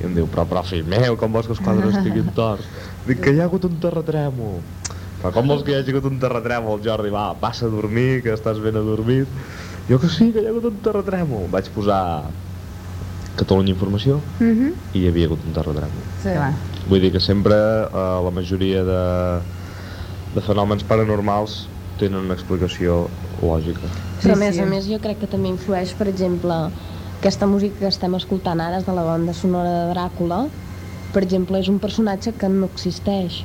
I 0.00 0.08
em 0.08 0.14
diu, 0.16 0.26
però, 0.30 0.42
però, 0.50 0.64
fill 0.66 0.86
meu, 0.90 1.14
com 1.18 1.34
vols 1.34 1.46
que 1.46 1.54
els 1.54 1.62
quadres 1.62 1.94
estiguin 2.00 2.32
torts? 2.34 2.66
Dic 3.06 3.22
que 3.22 3.34
hi 3.34 3.38
ha 3.38 3.46
hagut 3.46 3.66
un 3.68 3.78
terratrèmol. 3.82 4.58
Però 5.24 5.32
com 5.32 5.46
vols 5.48 5.62
que 5.64 5.72
hi 5.72 5.78
hagi 5.78 5.92
hagut 5.94 6.04
un 6.10 6.18
terratrèmol, 6.20 6.82
Jordi? 6.84 7.08
Va, 7.08 7.30
passa 7.40 7.64
a 7.64 7.70
dormir, 7.72 8.18
que 8.20 8.34
estàs 8.36 8.58
ben 8.60 8.76
adormit. 8.76 9.30
Jo 9.88 9.96
que 10.00 10.10
sí, 10.12 10.26
que 10.34 10.42
hi 10.42 10.48
ha 10.48 10.50
hagut 10.52 10.66
un 10.68 10.82
terratrèmol. 10.84 11.46
Vaig 11.52 11.70
posar 11.72 12.00
Catalunya 13.38 13.72
Informació 13.72 14.18
Mhm. 14.38 14.74
i 14.92 14.98
hi 15.00 15.06
havia 15.08 15.26
hagut 15.26 15.40
un 15.48 15.54
terratrèmol. 15.56 16.04
Sí. 16.22 16.28
Clar. 16.28 16.52
Vull 16.88 17.00
dir 17.00 17.10
que 17.12 17.20
sempre 17.20 17.54
eh, 17.56 18.20
la 18.26 18.30
majoria 18.30 18.84
de, 18.84 19.00
de 20.34 20.40
fenòmens 20.44 20.84
paranormals 20.84 21.68
tenen 21.98 22.20
una 22.20 22.34
explicació 22.34 23.08
lògica. 23.40 23.88
Però 24.20 24.32
a 24.32 24.36
Sí, 24.36 24.40
més 24.44 24.54
sí. 24.56 24.60
a 24.60 24.66
més 24.66 24.84
jo 24.86 25.00
crec 25.00 25.18
que 25.20 25.26
també 25.26 25.48
influeix, 25.48 25.94
per 25.96 26.06
exemple, 26.08 26.52
aquesta 27.18 27.46
música 27.46 27.78
que 27.78 27.86
estem 27.88 28.14
escoltant 28.14 28.60
ara 28.60 28.76
és 28.76 28.84
de 28.84 28.92
la 28.92 29.02
banda 29.08 29.32
sonora 29.32 29.72
de 29.88 29.94
Dràcula. 29.94 30.48
Per 31.14 31.22
exemple, 31.22 31.58
és 31.58 31.68
un 31.68 31.78
personatge 31.78 32.32
que 32.36 32.48
no 32.48 32.66
existeix, 32.66 33.44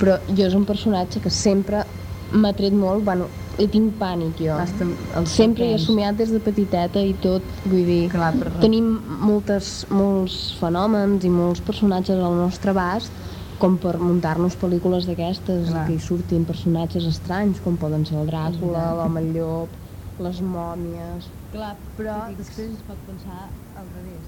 però 0.00 0.16
jo 0.28 0.46
és 0.46 0.56
un 0.56 0.66
personatge 0.68 1.20
que 1.20 1.32
sempre 1.32 1.84
m'ha 2.32 2.52
tret 2.56 2.74
molt, 2.76 3.04
bueno, 3.04 3.28
li 3.58 3.66
tinc 3.68 3.96
pànic 4.00 4.38
jo. 4.40 4.54
Hasta 4.56 4.86
el 5.18 5.26
Sempre 5.28 5.66
he 5.68 5.74
assomiat 5.76 6.16
des 6.16 6.32
de 6.32 6.40
petiteta 6.42 7.02
i 7.04 7.12
tot, 7.22 7.44
vull 7.66 7.84
dir, 7.88 8.04
Clar, 8.12 8.32
per... 8.38 8.52
tenim 8.62 8.88
moltes, 9.20 9.84
molts 9.92 10.38
fenòmens 10.60 11.26
i 11.26 11.32
molts 11.34 11.62
personatges 11.66 12.22
al 12.22 12.38
nostre 12.38 12.72
abast 12.74 13.12
com 13.60 13.76
per 13.76 13.98
muntar-nos 14.00 14.56
pel·lícules 14.56 15.04
d'aquestes 15.04 15.68
que 15.74 15.92
hi 15.92 16.00
surtin 16.00 16.46
personatges 16.48 17.04
estranys 17.10 17.60
com 17.60 17.76
poden 17.76 18.06
ser 18.08 18.16
el 18.22 18.30
Dràcula, 18.30 18.86
l'home 19.02 19.26
llop, 19.34 19.76
les 20.24 20.40
mòmies... 20.40 21.28
Clar, 21.50 21.74
però 21.98 22.16
després 22.38 22.70
es 22.70 22.82
pot 22.88 23.00
pensar 23.10 23.42
al 23.76 23.88
revés. 23.98 24.24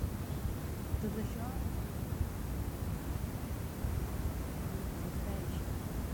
Tot 1.00 1.20
això... 1.22 1.52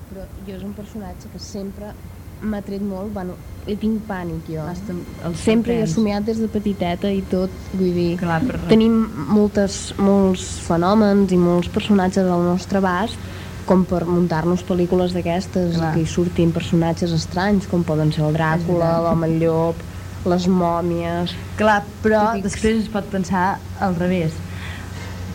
Però 0.09 0.25
jo 0.47 0.55
és 0.57 0.65
un 0.65 0.73
personatge 0.77 1.31
que 1.33 1.41
sempre 1.43 1.93
m'ha 2.41 2.61
tret 2.63 2.83
molt, 2.85 3.11
bueno, 3.13 3.35
li 3.67 3.75
tinc 3.77 4.05
pànic 4.09 4.47
jo. 4.53 4.63
Hasta 4.71 4.95
Sempre 5.37 5.79
he 5.79 5.83
assomiat 5.85 6.27
des 6.29 6.39
de 6.41 6.49
petiteta 6.53 7.11
i 7.13 7.21
tot, 7.31 7.53
vull 7.75 7.91
dir, 7.97 8.13
Clar, 8.21 8.39
per... 8.47 8.61
tenim 8.71 8.95
moltes, 9.29 9.93
molts 9.99 10.47
fenòmens 10.69 11.35
i 11.35 11.41
molts 11.41 11.71
personatges 11.75 12.31
al 12.31 12.47
nostre 12.47 12.81
abast 12.81 13.27
com 13.69 13.83
per 13.85 14.07
muntar-nos 14.09 14.63
pel·lícules 14.65 15.13
d'aquestes 15.13 15.77
que 15.77 16.01
hi 16.01 16.09
surtin 16.09 16.55
personatges 16.57 17.13
estranys 17.13 17.69
com 17.69 17.85
poden 17.85 18.15
ser 18.15 18.25
el 18.25 18.37
Dràcula, 18.39 18.95
l'home 19.05 19.29
llop, 19.35 19.83
les 20.29 20.47
mòmies... 20.49 21.35
Clar, 21.61 21.83
però 22.01 22.31
Típics. 22.31 22.49
després 22.49 22.81
es 22.87 22.89
pot 22.93 23.07
pensar 23.13 23.59
al 23.85 23.99
revés. 23.99 24.33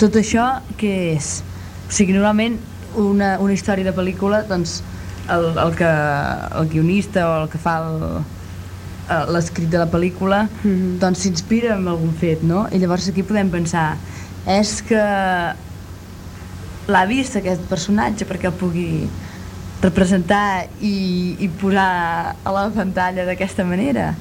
Tot 0.01 0.17
això 0.17 0.47
què 0.79 0.93
és? 1.13 1.35
O 1.85 1.93
sigui, 1.93 2.15
normalment 2.15 2.57
una, 2.95 3.37
una 3.39 3.53
història 3.53 3.85
de 3.85 3.93
pel·lícula, 3.95 4.43
doncs 4.47 4.81
el, 5.31 5.45
el, 5.57 5.75
que, 5.75 5.89
el 6.59 6.67
guionista 6.69 7.25
o 7.29 7.35
el 7.43 7.49
que 7.49 7.57
fa 7.61 7.77
eh, 7.87 9.25
l'escrit 9.31 9.69
de 9.71 9.79
la 9.79 9.87
pel·lícula 9.91 10.47
Mhm. 10.63 10.99
doncs 10.99 11.19
s'inspira 11.25 11.75
en 11.77 11.87
algun 11.87 12.13
fet, 12.19 12.43
no? 12.43 12.67
I 12.71 12.79
llavors 12.79 13.07
aquí 13.09 13.23
podem 13.23 13.49
pensar 13.49 13.97
és 14.47 14.81
que 14.83 14.99
l'ha 16.87 17.05
vist 17.07 17.37
aquest 17.39 17.61
personatge 17.71 18.27
perquè 18.27 18.49
el 18.51 18.57
pugui 18.59 19.07
representar 19.83 20.65
i, 20.81 21.35
i 21.39 21.47
posar 21.59 22.35
a 22.43 22.51
la 22.55 22.69
pantalla 22.75 23.25
d'aquesta 23.27 23.63
manera 23.67 24.13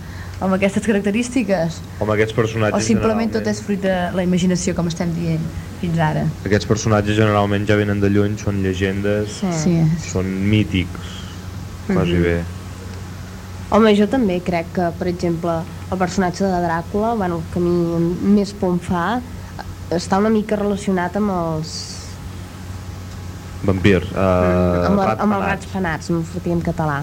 amb 0.42 0.56
aquestes 0.58 0.84
característiques 0.86 1.80
Home, 2.00 2.12
aquests 2.16 2.34
personatges... 2.36 2.78
o 2.78 2.86
simplement 2.86 3.30
tot 3.32 3.46
és 3.46 3.60
fruit 3.62 3.82
de 3.82 3.94
la 4.16 4.24
imaginació 4.26 4.74
com 4.78 4.88
estem 4.90 5.12
dient 5.14 5.44
fins 5.80 6.00
ara 6.02 6.24
Aquests 6.46 6.66
personatges 6.70 7.16
generalment 7.18 7.66
ja 7.68 7.76
venen 7.78 8.02
de 8.02 8.10
lluny, 8.10 8.34
són 8.42 8.62
llegendes, 8.64 9.38
Sí. 9.40 9.52
sí, 9.62 9.76
són 10.10 10.28
mítics, 10.50 11.14
quasi 11.86 12.18
Mhm. 12.18 12.22
bé. 12.26 12.36
Home, 13.72 13.94
jo 13.96 14.06
també 14.06 14.40
crec 14.44 14.66
que, 14.76 14.90
per 14.98 15.08
exemple, 15.08 15.62
el 15.90 15.98
personatge 15.98 16.44
de 16.44 16.58
Dràcula, 16.66 17.14
bueno, 17.16 17.38
el 17.38 17.42
que 17.52 17.58
a 17.58 17.62
mi 17.62 18.34
més 18.36 18.52
por 18.52 18.74
em 18.74 18.78
fa, 18.78 19.20
està 19.90 20.18
una 20.20 20.28
mica 20.28 20.56
relacionat 20.60 21.16
amb 21.16 21.30
els... 21.30 21.72
Vampirs, 23.64 24.10
uh, 24.12 24.86
amb, 24.88 24.98
la, 24.98 25.06
rats 25.06 25.22
amb 25.22 25.36
els 25.38 25.44
rats 25.46 25.66
penats, 25.72 26.10
no 26.10 26.22
sortia 26.26 26.52
en 26.52 26.62
català. 26.66 26.98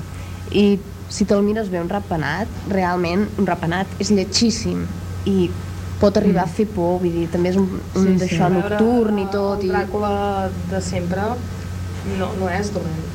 I 0.52 0.78
si 1.10 1.26
te'l 1.26 1.42
mires 1.44 1.70
bé, 1.74 1.82
un 1.82 1.90
ratpenat, 1.90 2.50
realment, 2.70 3.26
un 3.42 3.48
ratpenat 3.50 4.00
és 4.02 4.12
lletgíssim 4.14 4.86
i 5.30 5.50
pot 6.00 6.16
arribar 6.20 6.46
a 6.46 6.52
fer 6.52 6.68
por, 6.72 7.00
vull 7.02 7.12
dir, 7.12 7.26
també 7.34 7.52
és 7.52 7.58
un, 7.60 7.68
un 7.74 8.06
Sí, 8.06 8.14
sí. 8.14 8.18
d'això 8.22 8.48
veure, 8.48 8.70
nocturn 8.70 9.20
i 9.20 9.26
tot. 9.34 9.64
El 9.64 9.68
I... 9.68 9.74
Dràcula 9.74 10.14
de 10.72 10.82
sempre 10.86 11.26
no, 12.20 12.30
no 12.40 12.50
és 12.54 12.72
dolent. 12.76 13.06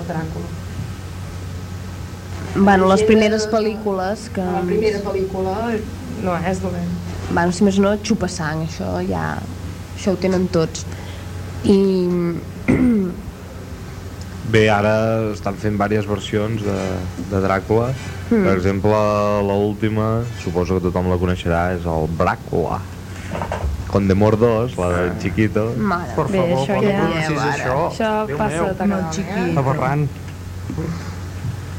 El 0.00 0.08
Dràcula. 0.08 0.50
Bueno, 2.52 2.88
les 2.90 3.04
primeres 3.08 3.46
pel·lícules 3.48 4.26
que... 4.34 4.44
La 4.44 4.64
primera 4.66 5.00
pel·lícula 5.04 5.54
no 6.24 6.34
és 6.50 6.60
dolent. 6.64 6.90
Bueno, 7.30 7.52
si 7.54 7.64
més 7.64 7.78
no, 7.80 7.94
xupa 8.04 8.28
sang, 8.32 8.66
això 8.66 8.96
ja... 9.08 9.36
Això 9.92 10.16
ho 10.16 10.20
tenen 10.20 10.48
tots. 10.52 10.86
I... 11.68 11.78
Bé, 14.52 14.66
ara 14.68 14.92
estan 15.32 15.56
fent 15.56 15.78
diverses 15.78 16.04
versions 16.10 16.60
de, 16.66 16.78
de 17.30 17.38
Dràcula. 17.44 17.88
Mm. 18.28 18.42
Per 18.44 18.54
exemple, 18.58 18.98
l'última, 19.48 20.08
suposo 20.42 20.76
que 20.76 20.84
tothom 20.90 21.08
la 21.12 21.16
coneixerà, 21.20 21.62
és 21.78 21.86
el 21.88 22.08
Bràcula. 22.18 22.80
Condemor 23.92 24.36
2, 24.40 24.76
la 24.80 24.88
del 24.92 25.10
Chiquito. 25.22 25.64
Mare, 25.76 26.12
Per 26.16 26.26
bé, 26.28 26.42
favor, 26.42 26.60
això 26.62 26.76
quan 26.76 26.84
ja... 26.88 26.98
pronuncis 27.00 27.42
això, 27.48 27.78
Això 27.88 28.10
Déu 28.28 28.38
passa 28.40 28.60
meu, 28.62 28.68
de. 28.78 28.86
Molt 28.92 29.16
xiqui. 29.18 29.46
aberrant. 29.62 30.04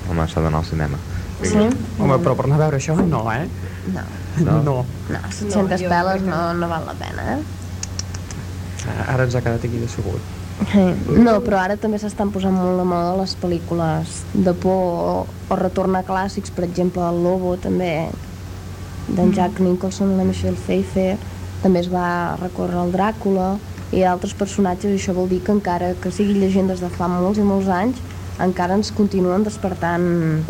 Home, 0.10 0.28
s'ha 0.30 0.44
d'anar 0.46 0.62
al 0.62 0.68
cinema. 0.70 1.00
Sí? 1.44 1.64
Home, 2.00 2.18
però 2.24 2.36
per 2.38 2.46
anar 2.48 2.58
a 2.60 2.64
veure 2.68 2.80
això, 2.82 2.96
no, 3.02 3.24
eh? 3.34 3.48
No, 3.94 4.04
No? 4.44 4.54
no. 4.66 4.76
no, 5.14 5.20
700 5.30 5.82
No, 5.84 5.90
peles 5.94 6.24
no, 6.26 6.38
no 6.58 6.70
val 6.72 6.86
la 6.90 6.94
pena, 6.98 7.36
eh? 7.36 7.42
Ara 9.08 9.26
ens 9.28 9.36
ha 9.38 9.42
quedat 9.46 9.66
aquí 9.68 9.78
decebut. 9.82 10.22
No, 10.72 11.40
però 11.44 11.60
ara 11.62 11.76
també 11.80 12.00
s'estan 12.00 12.32
posant 12.34 12.56
molt 12.56 12.80
de 12.80 12.86
moda 12.88 13.18
les 13.20 13.36
pel·lícules 13.40 14.20
de 14.34 14.54
por 14.54 14.80
o, 14.80 15.14
o 15.52 15.58
retornar 15.60 16.04
clàssics, 16.08 16.54
per 16.56 16.66
exemple, 16.68 17.04
el 17.04 17.22
Lobo 17.24 17.56
també, 17.62 18.08
d'en 19.10 19.34
Jack 19.36 19.60
Nicholson 19.64 20.16
la 20.18 20.26
Michelle 20.28 20.60
Pfeiffer, 20.60 21.18
també 21.64 21.84
es 21.84 21.92
va 21.92 22.36
recórrer 22.40 22.80
al 22.80 22.94
Dràcula 22.96 23.54
i 23.94 24.04
altres 24.08 24.34
personatges, 24.38 24.92
i 24.92 25.02
això 25.02 25.14
vol 25.16 25.30
dir 25.30 25.44
que 25.44 25.54
encara 25.54 25.94
que 26.02 26.12
siguin 26.12 26.42
llegendes 26.42 26.82
de 26.84 26.90
fa 26.94 27.10
molts 27.12 27.40
i 27.40 27.48
molts 27.48 27.70
anys, 27.72 28.02
encara 28.42 28.80
ens 28.80 28.92
continuen 28.96 29.46
despertant 29.46 30.44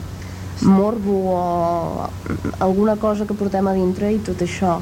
morbo 0.63 1.17
o 1.33 2.09
alguna 2.63 2.95
cosa 2.95 3.25
que 3.25 3.35
portem 3.35 3.67
a 3.67 3.73
dintre 3.75 4.13
i 4.13 4.21
tot 4.23 4.41
això. 4.45 4.77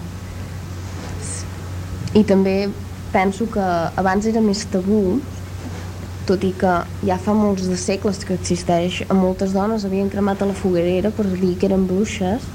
I 2.13 2.23
també 2.27 2.69
penso 3.11 3.47
que 3.51 3.67
abans 3.99 4.25
era 4.29 4.41
més 4.43 4.63
tabú, 4.71 5.19
tot 6.27 6.43
i 6.47 6.51
que 6.57 6.73
ja 7.07 7.17
fa 7.19 7.33
molts 7.35 7.67
de 7.67 7.77
segles 7.79 8.21
que 8.25 8.35
existeix, 8.37 9.01
a 9.09 9.17
moltes 9.17 9.55
dones 9.57 9.85
havien 9.85 10.09
cremat 10.09 10.41
a 10.41 10.49
la 10.51 10.57
foguerera 10.57 11.11
per 11.15 11.27
dir 11.31 11.55
que 11.59 11.67
eren 11.67 11.87
bruixes, 11.89 12.45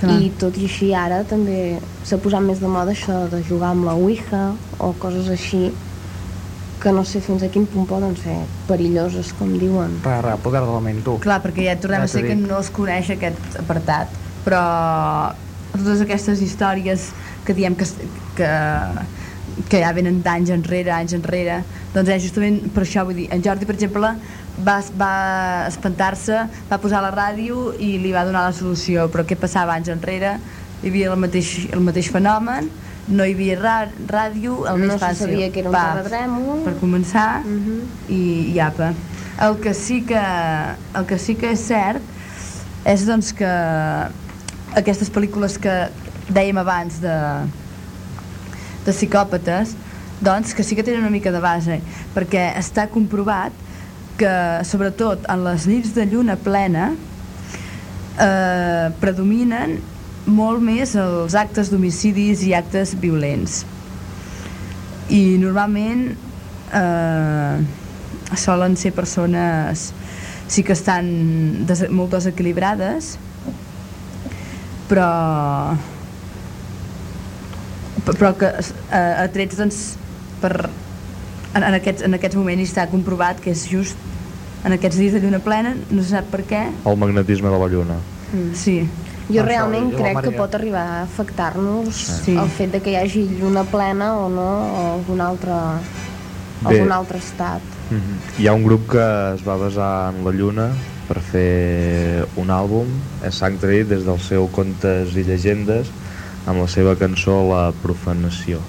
Clar. 0.00 0.16
i 0.16 0.30
tot 0.40 0.56
i 0.56 0.66
així 0.68 0.90
ara 0.96 1.22
també 1.28 1.78
s'ha 2.08 2.18
posat 2.22 2.44
més 2.44 2.60
de 2.60 2.68
moda 2.72 2.94
això 2.96 3.26
de 3.30 3.42
jugar 3.46 3.74
amb 3.74 3.86
la 3.88 3.94
Ouija 3.98 4.50
o 4.80 4.94
coses 5.00 5.28
així 5.28 5.68
que 6.80 6.92
no 6.96 7.04
sé 7.04 7.20
fins 7.20 7.42
a 7.44 7.50
quin 7.52 7.66
punt 7.68 7.84
poden 7.84 8.14
ser 8.16 8.38
perilloses, 8.64 9.34
com 9.36 9.52
diuen. 9.60 9.98
Per 10.00 10.16
eh, 10.16 10.36
poder 10.40 10.62
de 10.64 10.72
la 10.72 10.80
ment, 10.80 11.02
tu. 11.04 11.18
Clar, 11.20 11.36
perquè 11.44 11.66
ja 11.68 11.76
tornem 11.76 12.06
Ja 12.06 12.08
a 12.08 12.12
ser 12.14 12.24
que 12.24 12.36
no 12.40 12.56
es 12.64 12.70
coneix 12.72 13.10
aquest 13.12 13.58
apartat, 13.60 14.14
però 14.46 14.62
totes 15.74 16.00
aquestes 16.06 16.40
històries 16.40 17.10
que 17.44 17.56
diem 17.56 17.76
que, 17.76 17.88
que, 18.38 18.50
que 19.68 19.80
ja 19.82 19.92
venen 19.92 20.22
d'anys 20.22 20.50
enrere, 20.54 20.90
anys 20.94 21.12
enrere, 21.18 21.62
doncs 21.94 22.08
és 22.08 22.22
justament 22.22 22.60
per 22.74 22.84
això, 22.84 23.04
vull 23.04 23.16
dir, 23.18 23.28
en 23.34 23.42
Jordi, 23.42 23.66
per 23.66 23.74
exemple, 23.76 24.12
va, 24.64 24.76
va 24.96 25.12
espantar-se, 25.68 26.38
va 26.70 26.78
posar 26.78 27.02
la 27.02 27.10
ràdio 27.14 27.72
i 27.78 27.98
li 27.98 28.12
va 28.14 28.24
donar 28.24 28.46
la 28.48 28.52
solució, 28.56 29.08
però 29.12 29.24
què 29.26 29.36
passava 29.36 29.74
anys 29.74 29.88
enrere? 29.92 30.36
Hi 30.82 30.88
havia 30.88 31.10
el 31.12 31.18
mateix, 31.20 31.50
el 31.74 31.80
mateix 31.84 32.08
fenomen, 32.14 32.70
no 33.10 33.24
hi 33.26 33.34
havia 33.34 33.58
ràdio, 34.06 34.60
el 34.70 34.78
No 34.80 34.86
més 34.86 34.92
se 34.94 35.02
fàcil. 35.04 35.26
sabia 35.26 35.50
que 35.52 35.60
era 35.64 35.70
un 35.70 35.76
terratrèmol. 35.76 36.64
Per 36.64 36.74
començar, 36.80 37.42
Mhm. 37.44 37.80
i, 38.08 38.22
i 38.54 38.58
apa. 38.60 38.92
El 39.40 39.56
que 39.60 39.74
sí 39.74 40.02
que, 40.02 40.20
el 40.94 41.06
que 41.06 41.18
sí 41.18 41.34
que 41.34 41.50
és 41.52 41.60
cert 41.60 42.00
és 42.84 43.06
doncs 43.06 43.32
que 43.32 43.48
aquestes 44.76 45.10
pel·lícules 45.12 45.58
que 45.58 45.88
dèiem 46.30 46.58
abans 46.60 47.00
de, 47.02 47.14
de 48.86 48.92
psicòpates 48.92 49.74
doncs 50.20 50.52
que 50.54 50.64
sí 50.64 50.76
que 50.76 50.84
tenen 50.84 51.00
una 51.04 51.10
mica 51.12 51.32
de 51.32 51.40
base 51.40 51.80
perquè 52.14 52.50
està 52.60 52.86
comprovat 52.92 53.52
que 54.20 54.32
sobretot 54.68 55.24
en 55.32 55.44
les 55.46 55.66
nits 55.70 55.94
de 55.96 56.04
lluna 56.10 56.36
plena 56.36 56.90
eh, 58.20 58.90
predominen 59.00 59.78
molt 60.30 60.60
més 60.62 60.92
els 61.00 61.34
actes 61.34 61.70
d'homicidis 61.72 62.42
i 62.46 62.52
actes 62.54 62.92
violents. 63.00 63.62
I 65.10 65.38
normalment 65.40 66.04
eh, 66.76 67.56
solen 68.36 68.76
ser 68.78 68.92
persones 68.94 69.88
sí 70.50 70.62
que 70.66 70.76
estan 70.76 71.64
des 71.66 71.86
molt 71.90 72.12
desequilibrades 72.18 73.14
però 74.90 75.08
pe- 75.74 75.99
però 78.18 78.32
que 78.38 78.46
eh, 78.46 79.24
atrets 79.24 79.56
doncs 79.58 79.80
per 80.40 80.54
en, 81.54 81.62
en, 81.62 81.74
aquests, 81.74 82.02
en 82.06 82.14
aquests 82.14 82.36
moments 82.38 82.70
està 82.70 82.86
comprovat 82.90 83.40
que 83.42 83.50
és 83.54 83.66
just 83.70 83.96
en 84.64 84.72
aquests 84.76 84.98
dies 85.00 85.12
de 85.16 85.20
lluna 85.22 85.40
plena 85.42 85.74
no 85.90 86.02
se 86.02 86.10
sap 86.14 86.28
per 86.32 86.42
què 86.48 86.66
El 86.86 86.96
magnetisme 87.00 87.48
de 87.50 87.58
la 87.58 87.68
lluna. 87.72 87.96
sí, 88.54 88.82
Jo 89.30 89.44
realment 89.46 89.92
crec 89.94 90.20
que 90.24 90.30
pot 90.34 90.54
arribar 90.58 90.82
a 90.82 91.02
afectar-nos 91.04 91.94
Sí. 92.24 92.34
el 92.36 92.48
fet 92.50 92.72
de 92.72 92.80
que 92.82 92.90
hi 92.90 92.96
hagi 92.96 93.28
lluna 93.38 93.62
plena 93.64 94.16
o 94.18 94.28
no, 94.28 94.46
o 94.74 94.86
algun 94.96 95.20
altre, 95.20 95.54
Bé. 96.62 96.72
algun 96.74 96.90
altre 96.92 97.18
estat. 97.18 97.62
Mhm. 97.90 98.16
Hi 98.42 98.46
ha 98.48 98.52
un 98.54 98.64
grup 98.64 98.88
que 98.90 99.04
es 99.34 99.46
va 99.46 99.56
basar 99.56 100.12
en 100.14 100.24
la 100.24 100.32
lluna 100.32 100.68
per 101.08 101.20
fer 101.20 102.26
un 102.36 102.50
àlbum, 102.50 102.86
és 103.26 103.34
Sanctuary, 103.34 103.84
des 103.84 104.04
del 104.04 104.18
seu 104.20 104.48
Contes 104.50 105.14
i 105.16 105.22
Llegendes, 105.24 105.86
amb 106.46 106.62
la 106.62 106.68
seva 106.70 106.96
cançó 107.00 107.40
La 107.48 107.62
Profanació. 107.82 108.60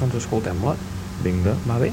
Doncs 0.00 0.18
escoltem-la. 0.22 0.76
Vinga. 1.22 1.56
Va 1.68 1.78
bé? 1.80 1.92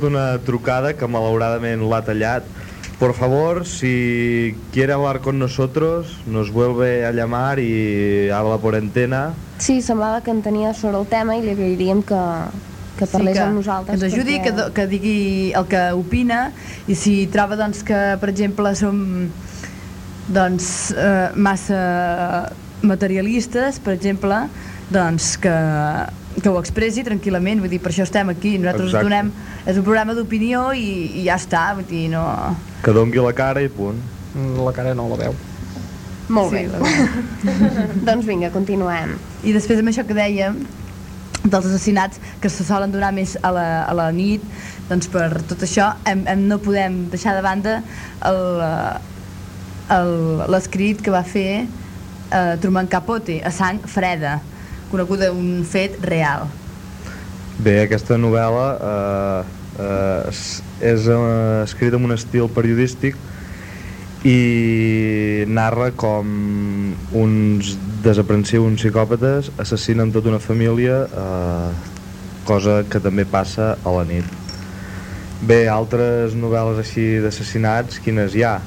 Rebut 0.00 0.10
una 0.10 0.38
trucada 0.44 0.94
que 0.96 1.06
malauradament 1.06 1.82
l'ha 1.88 2.00
tallat. 2.02 2.42
Por 2.98 3.14
favor, 3.14 3.64
si 3.66 4.54
quiere 4.72 4.92
hablar 4.92 5.20
con 5.20 5.38
nosotros, 5.38 6.18
nos 6.26 6.50
vuelve 6.52 7.06
a 7.06 7.12
llamar 7.12 7.58
y 7.58 8.28
habla 8.30 8.58
por 8.58 8.74
antena. 8.74 9.32
Sí, 9.58 9.80
semblava 9.80 10.22
que 10.22 10.30
en 10.30 10.42
tenia 10.42 10.74
sobre 10.74 10.98
el 10.98 11.06
tema 11.06 11.36
i 11.36 11.42
li 11.42 11.50
agrairíem 11.54 12.02
que, 12.02 12.20
que 12.98 13.06
parlés 13.06 13.36
que, 13.36 13.40
amb 13.42 13.52
que 13.52 13.56
nosaltres. 13.56 14.02
ens 14.02 14.12
ajudi, 14.12 14.38
perquè- 14.40 14.66
que, 14.66 14.72
que 14.74 14.86
digui 14.86 15.52
el 15.56 15.66
que 15.66 15.92
opina 15.96 16.52
i 16.88 16.94
si 16.94 17.26
troba 17.32 17.56
doncs, 17.56 17.82
que, 17.82 18.16
per 18.20 18.28
exemple, 18.28 18.74
som 18.76 19.28
doncs, 20.28 20.92
eh, 20.92 21.30
massa 21.36 22.52
materialistes, 22.82 23.80
per 23.80 23.94
exemple, 23.96 24.44
doncs 24.92 25.36
que, 25.40 25.56
que 26.38 26.48
ho 26.48 26.58
expressi 26.60 27.02
tranquil·lament, 27.04 27.58
vull 27.60 27.72
dir, 27.72 27.80
per 27.82 27.90
això 27.90 28.04
estem 28.06 28.28
aquí, 28.30 28.54
nosaltres 28.58 28.92
Exacte. 28.92 29.08
donem, 29.08 29.32
és 29.66 29.76
un 29.80 29.84
programa 29.84 30.14
d'opinió 30.14 30.68
i, 30.78 30.86
i 31.20 31.24
ja 31.26 31.34
està, 31.40 31.64
vull 31.74 31.88
dir, 31.90 32.06
no... 32.12 32.22
Que 32.84 32.94
dongui 32.96 33.18
la 33.20 33.32
cara 33.36 33.60
i 33.64 33.68
punt. 33.68 33.98
Mm, 34.34 34.60
La 34.64 34.72
cara 34.72 34.94
no 34.94 35.08
la 35.10 35.16
veu. 35.24 35.34
Molt 36.30 36.54
Sí, 36.54 36.62
bé. 36.70 37.50
doncs 38.06 38.24
vinga, 38.28 38.52
continuem. 38.54 39.16
I 39.42 39.52
després 39.56 39.80
amb 39.82 39.90
això 39.90 40.04
que 40.06 40.14
dèiem, 40.14 40.60
dels 41.42 41.66
assassinats 41.66 42.20
que 42.40 42.48
se 42.52 42.62
solen 42.68 42.92
donar 42.92 43.10
més 43.16 43.34
a 43.42 43.50
la, 43.50 43.66
a 43.88 43.94
la 43.96 44.10
nit, 44.14 44.44
doncs 44.90 45.08
per 45.10 45.42
tot 45.50 45.62
això 45.66 45.90
hem, 46.06 46.22
hem, 46.30 46.46
no 46.50 46.60
podem 46.62 47.06
deixar 47.10 47.34
de 47.34 47.42
banda 47.42 47.78
el, 48.28 48.40
eh, 48.62 49.96
el- 49.96 50.44
l'escrit 50.52 51.00
que 51.02 51.10
va 51.14 51.22
fer 51.26 51.64
eh, 51.64 52.56
Truman 52.62 52.86
Capote, 52.92 53.40
a 53.42 53.50
sang 53.50 53.80
freda, 53.90 54.38
coneguda 54.90 55.30
un 55.32 55.64
fet 55.64 55.96
real. 56.04 56.48
Bé, 57.60 57.82
aquesta 57.84 58.16
novel·la 58.16 58.66
eh, 58.76 59.42
eh, 59.84 60.30
és, 60.30 61.08
eh, 61.08 61.62
escrita 61.64 61.98
en 61.98 62.08
un 62.08 62.14
estil 62.16 62.48
periodístic 62.52 63.18
i 64.24 65.44
narra 65.48 65.90
com 65.96 66.94
uns 67.16 67.74
desaprensius, 68.04 68.66
uns 68.66 68.82
psicòpates 68.82 69.50
assassinen 69.60 70.12
tota 70.12 70.32
una 70.32 70.40
família, 70.40 71.06
eh, 71.08 71.70
cosa 72.44 72.82
que 72.88 73.00
també 73.00 73.24
passa 73.24 73.76
a 73.84 73.96
la 73.96 74.04
nit. 74.08 74.24
Bé, 75.40 75.66
altres 75.72 76.34
novel·les 76.36 76.80
així 76.82 77.04
d'assassinats, 77.24 78.00
quines 78.04 78.34
hi 78.36 78.44
ha? 78.44 78.58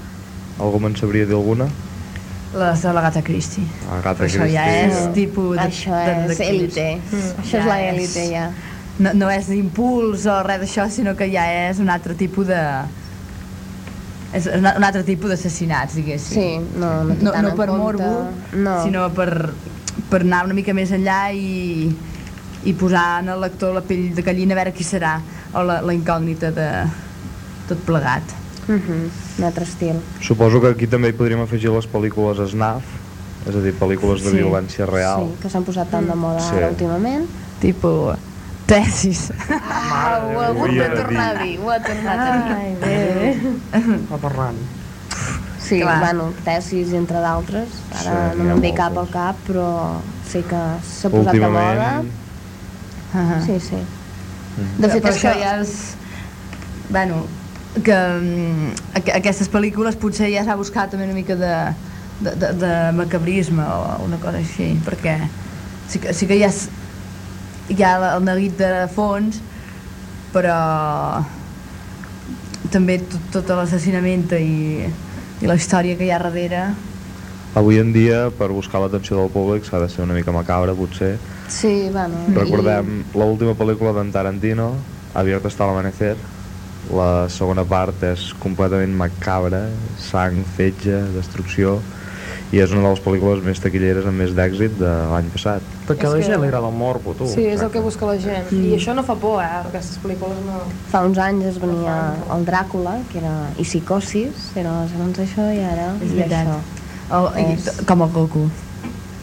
Algú 0.61 0.79
me'n 0.81 0.95
sabria 0.97 1.25
dir 1.29 1.37
alguna? 1.37 1.67
Les 2.53 2.81
de 2.85 2.91
l'Agatha 2.93 3.21
Christie. 3.25 3.63
Agatha 3.91 4.27
Això 4.27 4.45
ja 4.49 4.63
és 4.69 4.99
tipus 5.15 5.55
de, 5.57 5.63
Això 5.63 5.95
de, 5.97 6.17
és 6.33 6.37
de 6.37 6.45
élite. 6.51 6.85
Això 7.41 7.57
és 7.57 7.65
Ja 7.65 7.65
la 7.65 7.77
és. 7.81 7.93
élite, 7.95 8.25
ja. 8.31 8.43
No, 8.99 9.09
no 9.17 9.29
és 9.33 9.47
impuls 9.49 10.27
o 10.29 10.35
res 10.45 10.59
d'això, 10.61 10.85
sinó 10.93 11.15
que 11.17 11.25
ja 11.31 11.47
és 11.69 11.79
un 11.81 11.89
altre 11.89 12.13
tipus 12.19 12.45
de... 12.51 12.59
És 14.33 14.45
un 14.49 14.65
un 14.65 14.83
altre 14.85 15.01
tipus 15.05 15.29
d'assassinats, 15.33 15.95
diguéssim. 15.97 16.37
Sí, 16.37 16.77
no, 16.81 16.91
no 17.09 17.15
no, 17.21 17.33
no 17.41 17.55
per 17.57 17.67
compte. 17.69 17.81
morbo, 17.81 18.11
no. 18.53 18.75
sinó 18.83 19.07
per, 19.13 19.29
per 20.09 20.21
anar 20.21 20.43
una 20.45 20.53
mica 20.57 20.73
més 20.73 20.93
enllà 20.93 21.19
i, 21.33 21.89
i 22.65 22.73
posar 22.73 23.23
en 23.23 23.29
el 23.33 23.41
lector 23.41 23.73
la 23.73 23.81
pell 23.81 24.11
de 24.13 24.21
gallina 24.25 24.53
a 24.53 24.61
veure 24.61 24.73
qui 24.73 24.85
serà, 24.85 25.19
o 25.53 25.61
la, 25.65 25.81
la 25.85 25.93
incògnita 25.93 26.49
de 26.53 26.69
tot 27.69 27.81
plegat. 27.85 28.33
Uh 28.67 28.73
-huh. 28.75 29.09
Un 29.39 29.43
altre 29.43 29.63
estil. 29.63 29.95
Suposo 30.21 30.61
que 30.61 30.67
aquí 30.69 30.87
també 30.87 31.09
hi 31.09 31.13
podríem 31.13 31.41
afegir 31.41 31.69
les 31.71 31.85
pel·lícules 31.89 32.37
SNAF, 32.49 32.83
és 33.47 33.55
a 33.55 33.59
dir, 33.59 33.73
pel·lícules 33.73 34.21
de 34.23 34.29
Sí. 34.29 34.37
violència 34.37 34.85
real. 34.85 35.27
Sí, 35.27 35.41
que 35.41 35.49
s'han 35.49 35.63
posat 35.63 35.89
tant 35.89 36.07
de 36.07 36.15
moda 36.15 36.39
Sí. 36.39 36.55
ara 36.55 36.69
últimament. 36.69 37.25
Tipo, 37.59 38.15
tesis. 38.65 39.31
Ah, 39.49 40.21
ho 40.23 40.39
ha 40.39 40.47
hagut 40.47 40.69
de 40.71 40.89
tornar 40.89 41.35
a 41.35 41.43
dir, 41.43 41.59
ho 41.59 41.69
ha 41.69 41.79
tornat 41.79 42.19
a 42.19 42.37
dir. 42.47 42.55
Ai, 42.55 42.75
bé. 42.81 43.39
Va 44.11 44.17
parlant. 44.17 44.55
Sí, 45.59 45.79
Clar. 45.79 45.99
bueno, 45.99 46.33
tesis, 46.43 46.91
entre 46.93 47.19
d'altres. 47.19 47.69
Ara 47.99 48.31
Sí, 48.33 48.37
no 48.37 48.43
me'n 48.43 48.61
ve 48.61 48.73
cap 48.73 48.97
al 48.97 49.07
cap, 49.09 49.35
però 49.47 49.99
sí 50.29 50.41
que 50.41 50.55
s'ha 50.83 51.09
posat 51.09 51.31
de 51.33 51.39
moda. 51.39 51.99
Últimament, 51.99 52.11
Uh 53.13 53.45
Sí, 53.45 53.59
sí. 53.59 53.75
De 54.79 54.89
fet, 54.89 55.03
Però 55.03 55.09
és 55.09 55.15
això 55.23 55.33
que... 55.33 55.39
ja 55.39 55.61
és... 55.61 55.95
Bueno, 56.89 57.25
que 57.81 57.95
mm, 57.95 58.69
aqu 58.99 59.15
aquestes 59.17 59.49
pel·lícules 59.49 59.97
potser 59.97 60.29
ja 60.33 60.43
s'ha 60.45 60.57
buscat 60.59 60.93
també 60.93 61.07
una 61.07 61.17
mica 61.17 61.37
de, 61.39 61.55
de, 62.21 62.35
de, 62.35 62.51
de 62.61 62.73
macabrisme 62.97 63.65
o 63.65 64.03
una 64.05 64.19
cosa 64.21 64.41
així, 64.43 64.73
perquè 64.85 65.17
sí 65.89 66.03
que, 66.03 66.13
sí 66.13 66.29
que 66.29 66.37
hi 66.37 66.45
ha, 66.45 66.51
hi 67.73 67.81
ha 67.81 67.93
el 68.13 68.25
neguit 68.27 68.57
de 68.61 68.71
fons, 68.93 69.41
però 70.35 70.57
també 72.73 72.99
tot, 73.01 73.29
tot 73.33 73.53
l'assassinament 73.57 74.29
i, 74.37 74.89
i 75.41 75.49
la 75.49 75.57
història 75.57 75.97
que 75.97 76.05
hi 76.05 76.13
ha 76.13 76.21
darrere 76.21 76.65
avui 77.53 77.77
en 77.77 77.91
dia, 77.93 78.31
per 78.33 78.49
buscar 78.49 78.81
l'atenció 78.81 79.19
del 79.19 79.29
públic, 79.29 79.65
s'ha 79.67 79.77
de 79.77 79.89
ser 79.89 80.01
una 80.01 80.15
mica 80.17 80.33
macabre, 80.33 80.73
potser. 80.73 81.19
Sí, 81.53 81.89
bueno... 81.93 82.23
Recordem 82.33 83.03
l'última 83.13 83.53
pel·lícula 83.53 83.93
d'en 83.93 84.09
Tarantino, 84.11 84.73
Abierto 85.13 85.47
hasta 85.47 85.67
l'amanecer. 85.69 86.15
La 86.91 87.29
segona 87.31 87.63
part 87.65 88.01
és 88.03 88.33
completament 88.43 88.91
macabra, 88.99 89.69
sang, 90.03 90.41
fetge, 90.57 90.99
destrucció, 91.15 91.77
i 92.53 92.59
és 92.61 92.69
una 92.75 92.83
de 92.83 92.89
les 92.91 92.99
pel·lícules 93.01 93.39
més 93.41 93.57
taquilleres 93.63 94.05
amb 94.05 94.19
més 94.21 94.33
d'èxit 94.37 94.75
de 94.77 94.89
l'any 95.09 95.29
passat. 95.33 95.63
Perquè 95.87 96.05
a 96.05 96.11
la 96.11 96.19
que- 96.19 96.27
gent 96.27 96.41
li 96.41 96.47
agrada 96.49 96.67
el 96.69 96.75
morbo, 96.77 97.15
tu. 97.17 97.25
Sí, 97.31 97.45
és 97.49 97.61
el 97.65 97.71
que 97.73 97.79
busca 97.81 98.05
la 98.05 98.17
gent. 98.21 98.51
I 98.53 98.75
això 98.75 98.93
no 98.93 99.01
fa 99.03 99.15
por, 99.15 99.39
eh? 99.41 99.47
Aquestes 99.63 99.97
pel·lícules 100.03 100.37
no... 100.45 100.59
Fa 100.91 101.01
uns 101.07 101.17
anys 101.17 101.45
es 101.53 101.57
venia 101.63 101.95
el 102.35 102.45
Dràcula, 102.45 102.99
que 103.11 103.17
era... 103.23 103.33
i 103.57 103.63
Psicosis, 103.65 104.51
era 104.55 104.75
segons 104.91 105.17
això, 105.23 105.47
i 105.55 105.63
ara... 105.65 105.93
És 106.03 106.11
i 106.11 106.19
veritat. 106.19 106.51
això. 106.51 106.59
o, 107.17 107.31
i, 107.39 107.47
És- 107.55 107.81
com 107.89 108.01
el 108.05 108.11
Goku. 108.19 108.45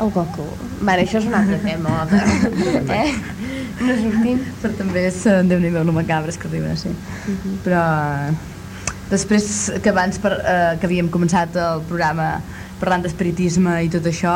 El 0.00 0.10
Goku. 0.16 0.48
Vale, 0.80 1.04
això 1.04 1.20
és 1.20 1.26
un 1.28 1.34
altre 1.36 1.58
tema, 1.62 2.06
eh? 3.02 3.12
No 3.80 3.94
sortim. 3.96 4.40
però 4.62 4.72
també 4.76 5.06
és 5.08 5.18
eh, 5.26 5.40
déu 5.48 5.60
nhi 5.62 5.70
lo 5.72 5.92
macabres 5.96 6.36
que 6.40 6.48
arriben 6.50 6.72
a 6.74 6.78
ser 6.80 6.92
però 7.64 7.82
eh, 8.28 8.32
després 9.10 9.46
que 9.82 9.90
abans 9.92 10.18
per, 10.22 10.34
eh, 10.38 10.72
que 10.80 10.86
havíem 10.88 11.08
començat 11.12 11.56
el 11.58 11.80
programa 11.88 12.30
parlant 12.80 13.02
d'espiritisme 13.04 13.78
i 13.84 13.88
tot 13.92 14.06
això 14.08 14.34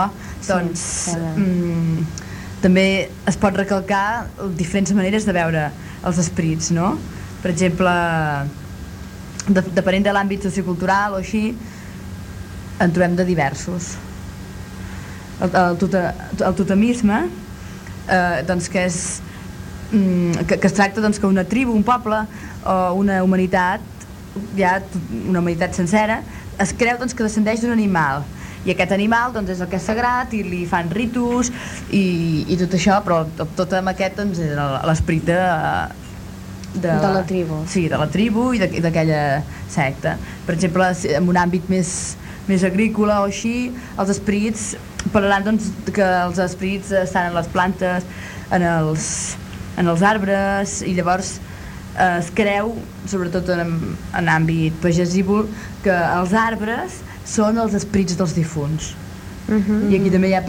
doncs 0.48 0.84
que- 1.12 1.20
mm, 1.40 2.06
també 2.64 2.86
es 3.28 3.36
pot 3.40 3.56
recalcar 3.60 4.26
diferents 4.56 4.92
maneres 4.96 5.26
de 5.28 5.32
veure 5.36 5.66
els 6.04 6.18
esperits 6.22 6.70
no? 6.72 6.94
per 7.42 7.50
exemple 7.52 7.92
de, 9.48 9.60
depenent 9.76 10.06
de 10.08 10.12
l'àmbit 10.16 10.44
sociocultural 10.48 11.12
o 11.18 11.20
així 11.20 11.50
en 12.80 12.92
trobem 12.96 13.14
de 13.20 13.24
diversos 13.28 13.92
el, 15.44 15.50
el, 15.52 15.76
tota, 15.80 16.06
el 16.40 16.54
totemisme 16.56 17.20
eh, 18.08 18.42
doncs 18.48 18.68
que 18.72 18.84
és 18.88 18.98
que, 20.48 20.58
que 20.58 20.66
es 20.66 20.74
tracta 20.74 21.00
doncs, 21.04 21.18
que 21.22 21.26
una 21.30 21.44
tribu, 21.44 21.72
un 21.72 21.84
poble 21.86 22.22
o 22.64 22.76
una 23.00 23.22
humanitat, 23.24 23.80
ja 24.58 24.80
una 25.28 25.38
humanitat 25.40 25.74
sencera, 25.78 26.20
es 26.58 26.72
creu 26.78 26.98
doncs, 26.98 27.14
que 27.14 27.22
descendeix 27.26 27.60
d'un 27.62 27.72
animal 27.74 28.24
i 28.64 28.72
aquest 28.72 28.94
animal 28.96 29.32
doncs, 29.34 29.50
és 29.52 29.60
el 29.60 29.68
que 29.68 29.76
és 29.76 29.84
sagrat 29.84 30.32
i 30.34 30.40
li 30.46 30.62
fan 30.66 30.88
ritus 30.90 31.50
i, 31.92 32.44
i 32.48 32.56
tot 32.62 32.72
això, 32.78 32.96
però 33.04 33.22
tot, 33.36 33.74
amb 33.76 33.92
aquest 33.92 34.16
doncs, 34.22 34.38
és 34.40 34.54
l'esperit 34.88 35.26
de, 35.28 35.38
De 36.74 37.10
la 37.14 37.22
tribu. 37.22 37.60
Sí, 37.70 37.84
de 37.88 37.98
la 38.00 38.08
tribu 38.10 38.48
i 38.56 38.58
d'aqu- 38.58 38.74
i 38.74 38.80
d'aquella 38.82 39.42
secta. 39.70 40.16
Per 40.46 40.56
exemple, 40.56 40.88
en 41.14 41.28
un 41.30 41.36
àmbit 41.38 41.68
més, 41.70 42.16
més 42.48 42.64
agrícola 42.66 43.20
o 43.22 43.28
així, 43.28 43.70
els 43.98 44.10
esperits 44.10 44.72
parlaran 45.12 45.44
doncs, 45.46 45.68
que 45.94 46.02
els 46.24 46.40
esperits 46.42 46.90
estan 47.04 47.28
en 47.30 47.34
les 47.38 47.46
plantes, 47.52 48.02
en 48.50 48.62
els, 48.66 49.06
en 49.76 49.88
els 49.88 50.02
arbres, 50.02 50.82
i 50.86 50.94
llavors 50.94 51.38
eh, 51.98 52.18
es 52.20 52.30
creu, 52.34 52.74
sobretot 53.10 53.48
en, 53.54 53.74
en 54.16 54.28
àmbit 54.28 54.76
pagesívol, 54.82 55.46
que 55.84 55.92
els 55.94 56.32
arbres 56.32 57.00
són 57.24 57.58
els 57.58 57.74
esperits 57.74 58.16
dels 58.16 58.34
difunts. 58.36 58.92
Mhm. 59.48 59.90
I 59.92 59.96
aquí 59.98 60.10
també 60.10 60.30
hi 60.30 60.34
ha, 60.38 60.42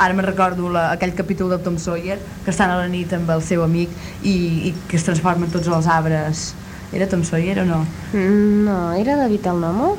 ara 0.00 0.14
me'n 0.16 0.24
recordo 0.24 0.70
la, 0.72 0.90
aquell 0.94 1.12
capítol 1.14 1.50
de 1.52 1.58
Tom 1.60 1.76
Sawyer, 1.78 2.16
que 2.44 2.50
estan 2.50 2.70
a 2.72 2.78
la 2.80 2.88
nit 2.88 3.12
amb 3.12 3.28
el 3.30 3.42
seu 3.44 3.62
amic 3.64 3.90
i, 4.22 4.32
i 4.70 4.74
que 4.88 4.96
es 4.96 5.04
transformen 5.04 5.50
tots 5.52 5.68
els 5.68 5.86
arbres. 5.86 6.54
Era 6.92 7.06
Tom 7.06 7.22
Sawyer 7.22 7.60
o 7.60 7.66
no? 7.68 7.82
Mm, 8.14 8.64
No, 8.64 8.78
era 8.98 9.16
David 9.16 9.44
el 9.46 9.60
Nomo, 9.60 9.96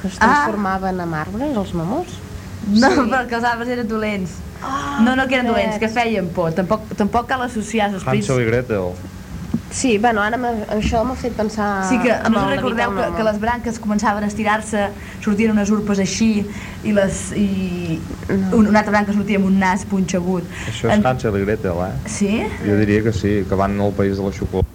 que 0.00 0.08
es 0.08 0.14
Ah. 0.20 0.26
transformaven 0.26 1.00
en 1.00 1.14
arbres, 1.14 1.56
els 1.56 1.72
mamors. 1.74 2.12
No, 2.68 2.90
Sí. 2.90 3.00
perquè 3.10 3.34
els 3.40 3.44
arbres 3.44 3.68
eren 3.68 3.88
dolents. 3.88 4.30
Ah, 4.62 4.98
no, 5.04 5.14
no 5.16 5.28
que 5.28 5.38
eren 5.38 5.46
dolents, 5.46 5.78
que 5.78 5.88
feien 5.92 6.28
por. 6.34 6.52
Tampoc, 6.56 6.88
tampoc 6.98 7.28
cal 7.30 7.44
associar 7.46 7.90
els 7.90 8.00
esperits. 8.00 8.28
Hansel 8.28 8.42
i 8.42 8.50
Gretel. 8.50 8.92
Sí, 9.70 9.98
bueno, 10.00 10.22
ara 10.24 10.38
això 10.72 11.02
m'ha 11.04 11.14
fet 11.18 11.34
pensar 11.36 11.66
Sí 11.90 11.98
que, 12.00 12.08
a 12.08 12.22
en 12.24 12.32
més 12.32 12.46
recordeu 12.54 12.94
que, 12.96 13.08
que 13.18 13.26
les 13.26 13.40
branques 13.42 13.76
començaven 13.84 14.24
a 14.24 14.30
estirar-se, 14.30 14.86
sortien 15.24 15.52
unes 15.52 15.68
urpes 15.74 16.00
així, 16.00 16.30
i, 16.88 16.94
les, 16.96 17.20
i 17.36 17.98
un, 18.30 18.64
una 18.64 18.80
altra 18.80 18.94
branca 18.94 19.12
sortia 19.12 19.40
amb 19.40 19.50
un 19.50 19.60
nas 19.60 19.84
punxegut. 19.88 20.48
Això 20.72 20.88
és 20.88 21.04
Hansel 21.04 21.36
i 21.36 21.44
Gretel, 21.44 21.84
eh? 21.84 21.92
Sí? 22.08 22.32
Jo 22.64 22.80
diria 22.80 23.04
que 23.04 23.12
sí, 23.12 23.42
que 23.48 23.60
van 23.60 23.76
al 23.80 23.92
país 23.92 24.16
de 24.16 24.24
la 24.24 24.32
xocolata. 24.32 24.67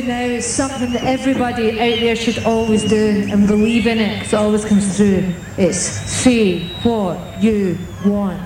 Do 0.00 0.06
now 0.06 0.22
is 0.22 0.46
something 0.46 0.90
that 0.92 1.04
everybody 1.04 1.72
out 1.72 2.00
there 2.00 2.16
should 2.16 2.42
always 2.44 2.82
do 2.84 3.26
and 3.30 3.46
believe 3.46 3.86
in 3.86 3.98
it 3.98 4.20
'cause 4.20 4.32
it 4.32 4.36
always 4.36 4.64
comes 4.64 4.96
through. 4.96 5.24
It's 5.58 5.76
say 5.76 6.60
what 6.82 7.18
you 7.42 7.76
want. 8.04 8.40